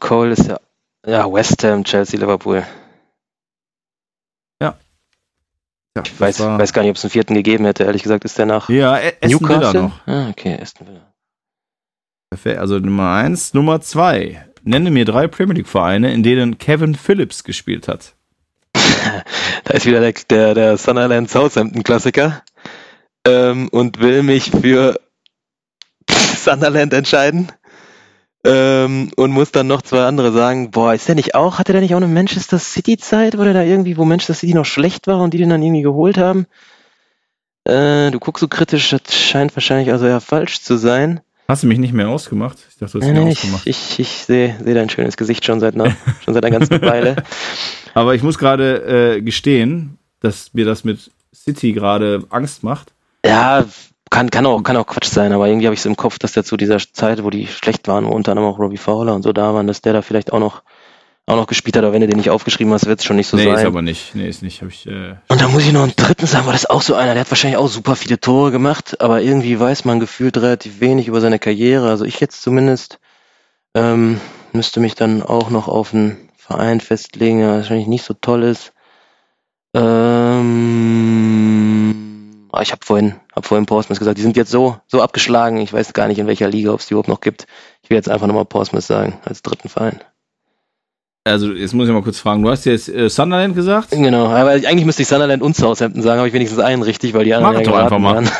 [0.00, 0.60] Cole ist ja,
[1.06, 2.64] ja, West Ham, Chelsea, Liverpool.
[5.96, 7.84] Ja, Ich weiß, weiß gar nicht, ob es einen vierten gegeben hätte.
[7.84, 9.82] Ehrlich gesagt ist der nach Ja, Newcastle.
[9.82, 10.06] noch.
[10.06, 11.12] Ah, okay, Aston Villa.
[12.30, 12.58] Perfekt.
[12.58, 13.54] Also Nummer eins.
[13.54, 14.46] Nummer zwei.
[14.62, 18.14] Nenne mir drei Premier League Vereine, in denen Kevin Phillips gespielt hat.
[19.68, 22.42] Da ist wieder der, der, der Sunderland Southampton Klassiker
[23.26, 24.98] ähm, und will mich für
[26.08, 27.52] Sunderland entscheiden
[28.46, 30.70] ähm, und muss dann noch zwei andere sagen.
[30.70, 33.52] Boah, ist der nicht auch, hatte der nicht auch eine Manchester City Zeit, wo der
[33.52, 36.46] da irgendwie, wo Manchester City noch schlecht war und die den dann irgendwie geholt haben?
[37.64, 41.20] Äh, du guckst so kritisch, das scheint wahrscheinlich also ja falsch zu sein.
[41.46, 42.58] Hast du mich nicht mehr ausgemacht?
[42.70, 43.66] Ich dachte, du hast Nee, mich nee, ausgemacht.
[43.66, 45.94] ich, ich, ich sehe seh dein schönes Gesicht schon seit einer,
[46.24, 47.16] schon seit einer ganzen Weile.
[47.98, 52.92] Aber ich muss gerade äh, gestehen, dass mir das mit City gerade Angst macht.
[53.26, 53.64] Ja,
[54.10, 56.32] kann, kann, auch, kann auch Quatsch sein, aber irgendwie habe ich es im Kopf, dass
[56.32, 59.22] der zu dieser Zeit, wo die schlecht waren, wo unter anderem auch Robbie Fowler und
[59.22, 60.62] so da waren, dass der da vielleicht auch noch,
[61.26, 61.82] auch noch gespielt hat.
[61.82, 63.66] Aber wenn du den nicht aufgeschrieben hast, wird es schon nicht so nee, ist sein.
[63.66, 64.14] aber nicht.
[64.14, 64.62] Nee, ist nicht.
[64.62, 66.82] Hab ich, äh, Und da muss ich noch einen dritten sagen, weil das ist auch
[66.82, 70.36] so einer, der hat wahrscheinlich auch super viele Tore gemacht, aber irgendwie weiß man gefühlt
[70.38, 71.90] relativ wenig über seine Karriere.
[71.90, 73.00] Also ich jetzt zumindest
[73.74, 74.20] ähm,
[74.52, 78.72] müsste mich dann auch noch auf einen Verein festlegen, der wahrscheinlich nicht so toll ist.
[79.74, 80.48] Ähm,
[82.50, 85.74] ah, ich habe vorhin, hab vorhin Portsmouth gesagt, die sind jetzt so, so abgeschlagen, ich
[85.74, 87.46] weiß gar nicht, in welcher Liga, ob es die überhaupt noch gibt.
[87.82, 90.00] Ich will jetzt einfach nochmal Portsmouth sagen, als dritten Verein.
[91.24, 92.42] also, jetzt muss ich mal kurz fragen.
[92.42, 93.90] Du hast jetzt äh, Sunderland gesagt?
[93.90, 97.26] Genau, aber eigentlich müsste ich Sunderland und Southampton sagen, habe ich wenigstens einen richtig, weil
[97.26, 98.14] die anderen Mach ja doch einfach mal.
[98.14, 98.30] waren.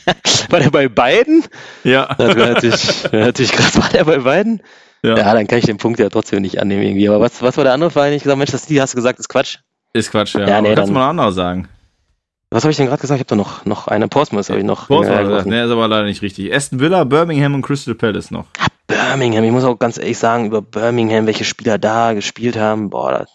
[0.48, 1.44] war der bei beiden?
[1.84, 2.14] Ja.
[2.16, 3.76] Das natürlich, natürlich krass.
[3.76, 4.62] War der bei beiden?
[5.02, 5.16] Ja.
[5.16, 5.34] Ja.
[5.34, 7.08] dann kann ich den Punkt ja trotzdem nicht annehmen irgendwie.
[7.08, 8.12] Aber was, was war der andere Verein?
[8.12, 9.58] Ich gesagt, Mensch, das die hast du gesagt, ist Quatsch.
[9.92, 10.48] Ist Quatsch, ja.
[10.48, 11.68] Ja, nee, kannst du mal anderes sagen?
[12.50, 13.20] Was habe ich denn gerade gesagt?
[13.20, 14.88] Ich habe da noch, noch eine Portsmouth, habe ich noch.
[14.88, 16.54] Portsmouth gesagt, nee, ist aber leider nicht richtig.
[16.54, 18.46] Aston Villa, Birmingham und Crystal Palace noch.
[18.86, 23.18] Birmingham, ich muss auch ganz ehrlich sagen, über Birmingham, welche Spieler da gespielt haben, boah,
[23.18, 23.30] das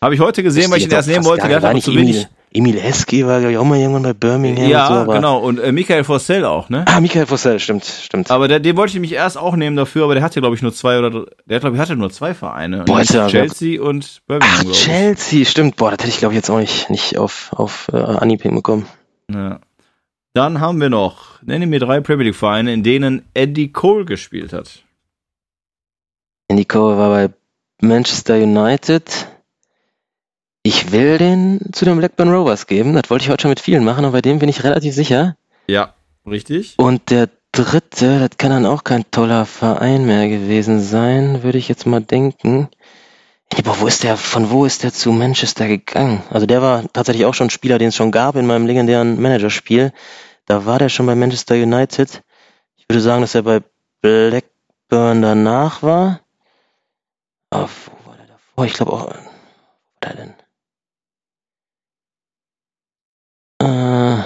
[0.00, 1.48] Habe ich heute gesehen, weil ich den erst nehmen wollte.
[1.48, 2.28] War aber nicht zu wenig.
[2.54, 5.38] Emil, Heskey war, glaube ich, auch mal irgendwann bei Birmingham Ja, und so, genau.
[5.38, 6.84] Und äh, Michael Forsell auch, ne?
[6.86, 8.30] Ah, Michael Fossell, stimmt, stimmt.
[8.30, 10.60] Aber der, den wollte ich mich erst auch nehmen dafür, aber der hatte, glaube ich,
[10.60, 12.84] nur zwei oder der glaube ich hatte nur zwei Vereine.
[12.84, 14.72] Boah, ja- Chelsea und Birmingham, Ach.
[14.72, 15.76] Chelsea, stimmt.
[15.76, 18.84] Boah, das hätte ich, glaube ich, jetzt auch nicht, nicht auf, auf äh, Anhieb hinbekommen.
[19.30, 19.60] Ja.
[20.34, 24.52] Dann haben wir noch, nenne mir drei Premier League Vereine, in denen Eddie Cole gespielt
[24.52, 24.82] hat.
[26.48, 27.30] Andy Cole war bei
[27.80, 29.28] Manchester United.
[30.64, 32.94] Ich will den zu den Blackburn Rovers geben.
[32.94, 35.36] Das wollte ich heute schon mit vielen machen, aber bei dem bin ich relativ sicher.
[35.66, 35.94] Ja,
[36.24, 36.74] richtig.
[36.78, 41.68] Und der dritte, das kann dann auch kein toller Verein mehr gewesen sein, würde ich
[41.68, 42.68] jetzt mal denken.
[43.64, 46.22] Boah, wo ist der, von wo ist der zu Manchester gegangen?
[46.30, 49.20] Also der war tatsächlich auch schon ein Spieler, den es schon gab in meinem legendären
[49.20, 49.92] Managerspiel.
[50.46, 52.22] Da war der schon bei Manchester United.
[52.76, 53.60] Ich würde sagen, dass er bei
[54.00, 56.20] Blackburn danach war.
[57.50, 58.64] Aber wo war der davor?
[58.64, 59.02] Ich glaube auch.
[59.02, 59.16] Wo war
[60.02, 60.34] der denn?
[63.62, 64.16] Äh,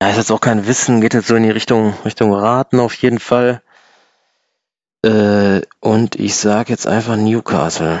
[0.00, 2.94] ja, ist jetzt auch kein Wissen, geht jetzt so in die Richtung, Richtung Raten auf
[2.94, 3.62] jeden Fall.
[5.04, 8.00] Äh, und ich sag jetzt einfach Newcastle.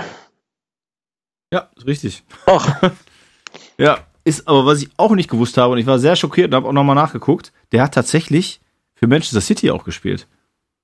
[1.52, 2.22] Ja, ist richtig.
[2.46, 2.66] Och,
[3.78, 6.54] Ja, ist aber, was ich auch nicht gewusst habe, und ich war sehr schockiert und
[6.54, 8.60] habe auch nochmal nachgeguckt, der hat tatsächlich
[8.94, 10.28] für Manchester City auch gespielt.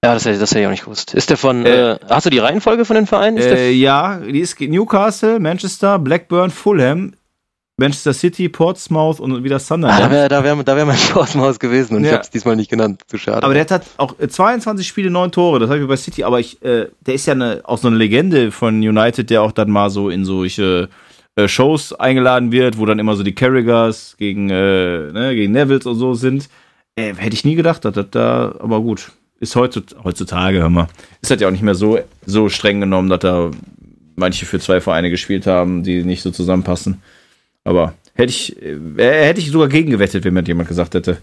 [0.04, 1.14] Ja, das hätte, das hätte ich auch nicht gewusst.
[1.14, 3.36] Ist der von, äh, äh, hast du die Reihenfolge von den Vereinen?
[3.36, 7.14] Äh, ja, die ist Newcastle, Manchester, Blackburn, Fulham,
[7.78, 10.00] Manchester City, Portsmouth und wieder Sunderland.
[10.00, 12.08] Ah, da wäre da wär, da wär mein Portsmouth gewesen und ja.
[12.08, 13.02] ich habe es diesmal nicht genannt.
[13.06, 13.44] Zu schade.
[13.44, 15.60] Aber der hat auch 22 äh, Spiele, 9 Tore.
[15.60, 16.24] Das habe ich bei City.
[16.24, 19.52] Aber ich, äh, der ist ja eine, auch so eine Legende von United, der auch
[19.52, 20.88] dann mal so in solche
[21.36, 25.86] äh, Shows eingeladen wird, wo dann immer so die Carragers gegen, äh, ne, gegen Nevils
[25.86, 26.48] und so sind.
[26.96, 30.88] Äh, hätte ich nie gedacht, dass das da, aber gut ist heutzutage, hör mal,
[31.22, 33.52] ist halt ja auch nicht mehr so, so streng genommen, dass da
[34.16, 37.00] manche für zwei Vereine gespielt haben, die nicht so zusammenpassen.
[37.68, 41.18] Aber hätte ich, äh, hätte ich sogar gegengewettet, wenn mir jemand gesagt hätte.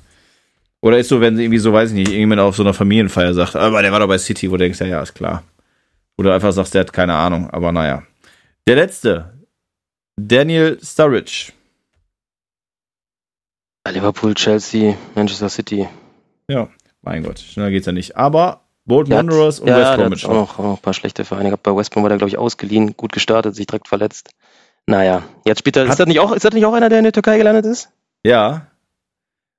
[0.82, 3.56] Oder ist so, wenn irgendwie so, weiß ich nicht, irgendjemand auf so einer Familienfeier sagt,
[3.56, 5.42] aber der war doch bei City, wo du denkst, ja, ja, ist klar.
[6.18, 8.04] Oder einfach sagst, der hat keine Ahnung, aber naja.
[8.68, 9.34] Der letzte,
[10.16, 11.52] Daniel Sturridge.
[13.88, 15.88] Liverpool, Chelsea, Manchester City.
[16.48, 16.70] Ja,
[17.02, 18.16] mein Gott, schneller geht's ja nicht.
[18.16, 20.26] Aber Bolton Wanderers und ja, West Bromwich.
[20.26, 21.64] Auch noch, auch noch ein paar schlechte Vereine gehabt.
[21.64, 24.30] Bei West Brom war der, glaube ich, ausgeliehen, gut gestartet, sich direkt verletzt.
[24.88, 25.86] Naja, jetzt spielt er.
[25.86, 27.90] Ist das, nicht auch, ist das nicht auch einer, der in der Türkei gelandet ist?
[28.24, 28.68] Ja.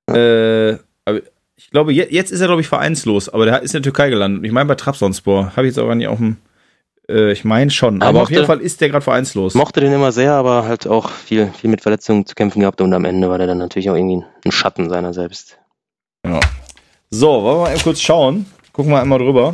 [0.09, 0.15] ja.
[0.15, 1.21] Äh, aber
[1.55, 4.45] ich glaube, jetzt ist er, glaube ich, vereinslos, aber der ist in der Türkei gelandet.
[4.45, 5.55] Ich meine bei Trabzonspor.
[5.55, 6.37] Habe ich jetzt aber nicht auf dem.
[7.09, 8.01] Äh, ich meine schon.
[8.01, 9.53] Aber, aber mochte, auf jeden Fall ist der gerade vereinslos.
[9.53, 12.93] Mochte den immer sehr, aber halt auch viel, viel mit Verletzungen zu kämpfen gehabt und
[12.93, 15.57] am Ende war der dann natürlich auch irgendwie ein Schatten seiner selbst.
[16.25, 16.39] Ja.
[17.09, 18.45] So, wollen wir mal eben kurz schauen.
[18.71, 19.53] Gucken wir einmal drüber.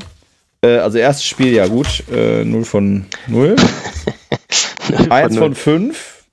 [0.64, 2.04] Äh, also erstes Spiel, ja gut.
[2.12, 3.56] Äh, 0 von 0.
[5.10, 6.26] 1 von 5.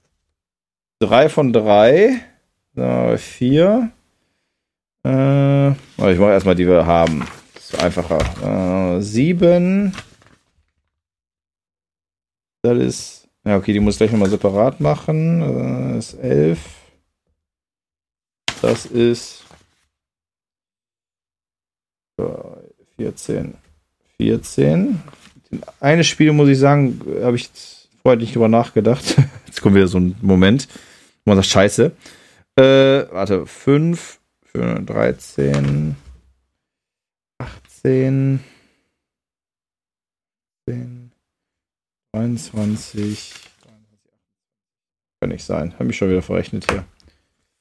[1.00, 2.20] 3 von 3.
[2.74, 3.90] 4.
[5.04, 7.26] Äh, ich mache erstmal die wir haben.
[7.54, 8.96] Das ist einfacher.
[8.96, 9.94] Äh, 7.
[12.62, 13.28] Das ist.
[13.44, 15.42] Ja, okay, die muss ich gleich nochmal separat machen.
[15.42, 16.60] Äh, das ist 11.
[18.62, 19.44] Das ist
[22.96, 23.54] 14.
[24.18, 25.02] 14.
[25.80, 27.50] Eine Spiel, muss ich sagen, habe ich
[28.02, 29.16] vorher nicht drüber nachgedacht.
[29.46, 30.68] Jetzt kommt wieder so ein Moment,
[31.24, 31.92] wo man sagt, scheiße.
[32.56, 34.20] Äh, warte, 5,
[34.52, 35.96] 13,
[37.38, 38.40] 18,
[40.68, 41.12] 10,
[42.12, 43.34] 23,
[45.20, 45.74] kann nicht sein.
[45.74, 46.84] Habe mich schon wieder verrechnet hier.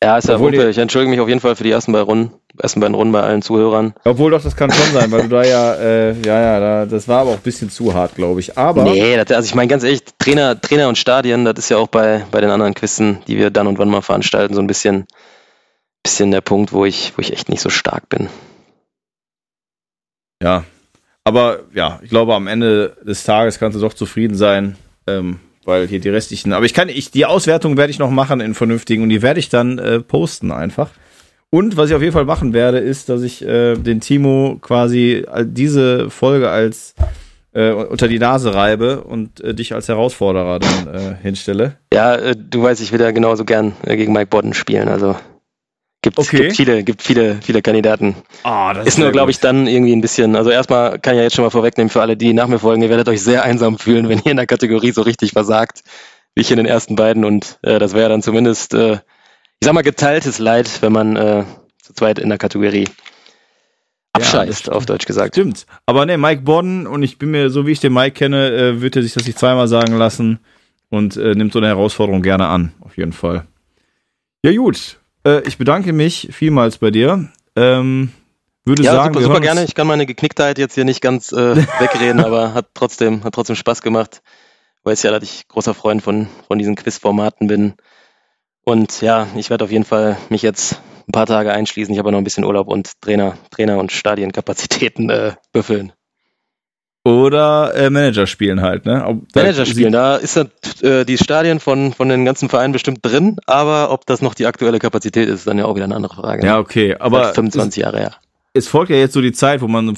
[0.02, 0.70] Ja, ist ja Wumpe.
[0.70, 3.22] Ich entschuldige mich auf jeden Fall für die ersten beiden Runden, ersten beiden Runden bei
[3.22, 3.94] allen Zuhörern.
[4.06, 7.10] Obwohl doch, das kann schon sein, weil du da ja, äh, ja, ja, da, das
[7.10, 8.58] war aber auch ein bisschen zu hart, glaube ich.
[8.58, 8.84] Aber.
[8.84, 11.90] Nee, das, also ich meine ganz ehrlich, Trainer, Trainer und Stadien, das ist ja auch
[11.90, 15.06] bei, bei den anderen Quizzen, die wir dann und wann mal veranstalten, so ein bisschen,
[16.02, 18.30] bisschen der Punkt, wo ich, wo ich echt nicht so stark bin.
[20.42, 20.64] Ja.
[21.26, 24.78] Aber ja, ich glaube, am Ende des Tages kannst du doch zufrieden sein.
[25.06, 28.42] Ähm, weil hier die restlichen, aber ich kann, ich, die Auswertung werde ich noch machen
[28.42, 30.90] in vernünftigen und die werde ich dann äh, posten einfach.
[31.52, 35.26] Und was ich auf jeden Fall machen werde, ist, dass ich äh, den Timo quasi
[35.46, 36.94] diese Folge als
[37.54, 41.78] äh, unter die Nase reibe und äh, dich als Herausforderer dann äh, hinstelle.
[41.92, 45.16] Ja, äh, du weißt, ich will ja genauso gern äh, gegen Mike Bodden spielen, also
[46.02, 46.38] Gibt, okay.
[46.38, 48.16] gibt viele, gibt viele, viele Kandidaten.
[48.46, 50.38] Oh, ist, ist nur, glaube ich, dann irgendwie ein bisschen.
[50.38, 52.82] Also erstmal kann ich ja jetzt schon mal vorwegnehmen für alle, die nach mir folgen,
[52.82, 55.84] ihr werdet euch sehr einsam fühlen, wenn ihr in der Kategorie so richtig versagt,
[56.36, 57.26] wie ich in den ersten beiden.
[57.26, 61.44] Und äh, das wäre dann zumindest, äh, ich sag mal, geteiltes Leid, wenn man äh,
[61.84, 62.86] zu zweit in der Kategorie
[64.14, 65.36] abscheißt, ja, auf Deutsch gesagt.
[65.36, 65.66] Stimmt.
[65.86, 68.82] Aber ne, Mike Bodden, und ich bin mir, so wie ich den Mike kenne, äh,
[68.82, 70.40] wird er sich das nicht zweimal sagen lassen
[70.90, 73.46] und äh, nimmt so eine Herausforderung gerne an, auf jeden Fall.
[74.44, 74.98] Ja, gut.
[75.30, 77.30] Äh, ich bedanke mich vielmals bei dir.
[77.56, 78.12] Ähm,
[78.66, 79.64] würde ja, sagen, super, super gerne.
[79.64, 83.56] Ich kann meine Geknicktheit jetzt hier nicht ganz äh, wegreden, aber hat trotzdem, hat trotzdem
[83.56, 84.22] Spaß gemacht.
[84.84, 87.74] Weiß ja, dass ich großer Freund von, von diesen Quizformaten bin.
[88.64, 91.94] Und ja, ich werde auf jeden Fall mich jetzt ein paar Tage einschließen.
[91.94, 95.92] Ich habe noch ein bisschen Urlaub und Trainer, Trainer und Stadienkapazitäten äh, befüllen.
[97.06, 99.06] Oder äh, Manager spielen halt, ne?
[99.06, 100.48] Ob, Manager spielen, da ist das,
[100.82, 104.46] äh, die Stadien von, von den ganzen Vereinen bestimmt drin, aber ob das noch die
[104.46, 106.46] aktuelle Kapazität ist, ist dann ja auch wieder eine andere Frage.
[106.46, 107.34] Ja, okay, aber.
[107.34, 108.16] 25 Jahre her.
[108.54, 109.94] Es folgt ja jetzt so die Zeit, wo man äh,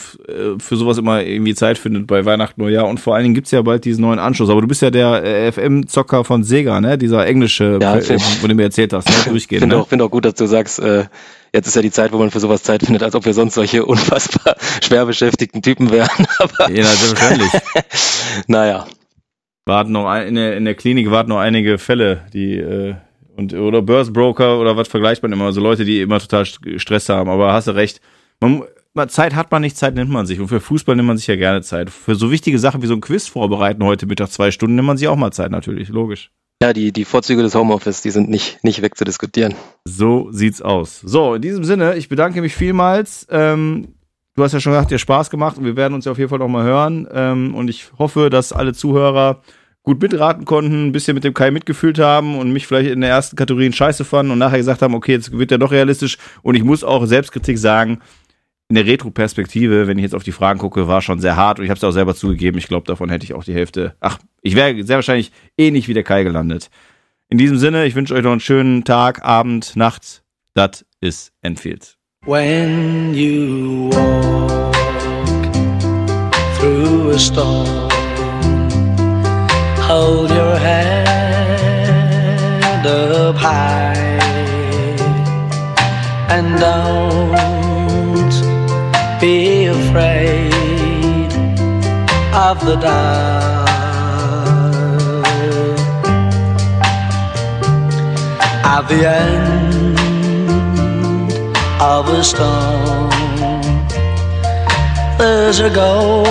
[0.60, 3.62] für sowas immer irgendwie Zeit findet bei Weihnachten, Neujahr und vor allen Dingen gibt's ja
[3.62, 4.50] bald diesen neuen Anschluss.
[4.50, 6.98] Aber du bist ja der äh, FM-Zocker von Sega, ne?
[6.98, 9.16] Dieser englische, ja, äh, von dem du mir erzählt hast, ne?
[9.32, 9.60] Durchgehen.
[9.60, 9.82] Finde ne?
[9.82, 11.06] auch, find auch gut, dass du sagst, äh,
[11.54, 13.54] jetzt ist ja die Zeit, wo man für sowas Zeit findet, als ob wir sonst
[13.54, 16.10] solche unfassbar schwer beschäftigten Typen wären.
[16.40, 17.52] Aber ja, selbstverständlich.
[18.48, 18.86] naja.
[19.66, 22.96] Warten noch ein, in, der, in der Klinik warten noch einige Fälle, die äh,
[23.38, 27.30] und oder Börsenbroker oder was vergleicht man immer, also Leute, die immer total Stress haben.
[27.30, 28.02] Aber hast du recht.
[28.42, 28.64] Man,
[29.08, 30.40] Zeit hat man nicht, Zeit nimmt man sich.
[30.40, 31.90] Und für Fußball nimmt man sich ja gerne Zeit.
[31.90, 34.98] Für so wichtige Sachen wie so ein Quiz vorbereiten heute Mittag zwei Stunden nimmt man
[34.98, 36.32] sich auch mal Zeit natürlich, logisch.
[36.62, 39.56] Ja, die, die Vorzüge des Homeoffice, die sind nicht, nicht wegzudiskutieren.
[39.86, 41.00] So sieht's aus.
[41.00, 43.26] So, in diesem Sinne, ich bedanke mich vielmals.
[43.32, 43.96] Ähm,
[44.36, 46.30] du hast ja schon gesagt, dir Spaß gemacht und wir werden uns ja auf jeden
[46.30, 47.08] Fall noch mal hören.
[47.12, 49.42] Ähm, und ich hoffe, dass alle Zuhörer
[49.84, 53.10] gut mitraten konnten, ein bisschen mit dem Kai mitgefühlt haben und mich vielleicht in der
[53.10, 56.18] ersten Kategorie scheiße fanden und nachher gesagt haben, okay, jetzt wird der doch realistisch.
[56.44, 58.00] Und ich muss auch Selbstkritik sagen,
[58.72, 61.66] in der Retro-Perspektive, wenn ich jetzt auf die Fragen gucke, war schon sehr hart und
[61.66, 62.58] ich habe es auch selber zugegeben.
[62.58, 63.98] Ich glaube, davon hätte ich auch die Hälfte.
[64.00, 66.70] Ach, ich wäre sehr wahrscheinlich ähnlich wie der Kai gelandet.
[67.28, 70.24] In diesem Sinne, ich wünsche euch noch einen schönen Tag, Abend, Nacht.
[70.54, 71.98] Das ist Enfield.
[72.26, 74.74] When you walk
[76.58, 77.90] through a storm,
[79.86, 81.08] hold your head
[82.86, 83.98] up high
[86.30, 87.11] and don't
[92.52, 93.70] of the dark.
[98.76, 99.96] At the end
[101.80, 103.10] of a storm,
[105.18, 106.26] there's a golden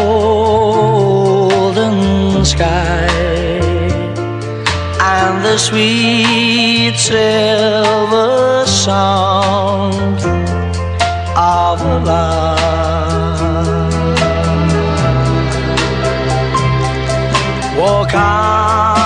[2.44, 3.08] sky
[5.16, 10.20] and the sweet silver sound
[11.34, 12.59] of love.
[17.92, 18.99] 我看。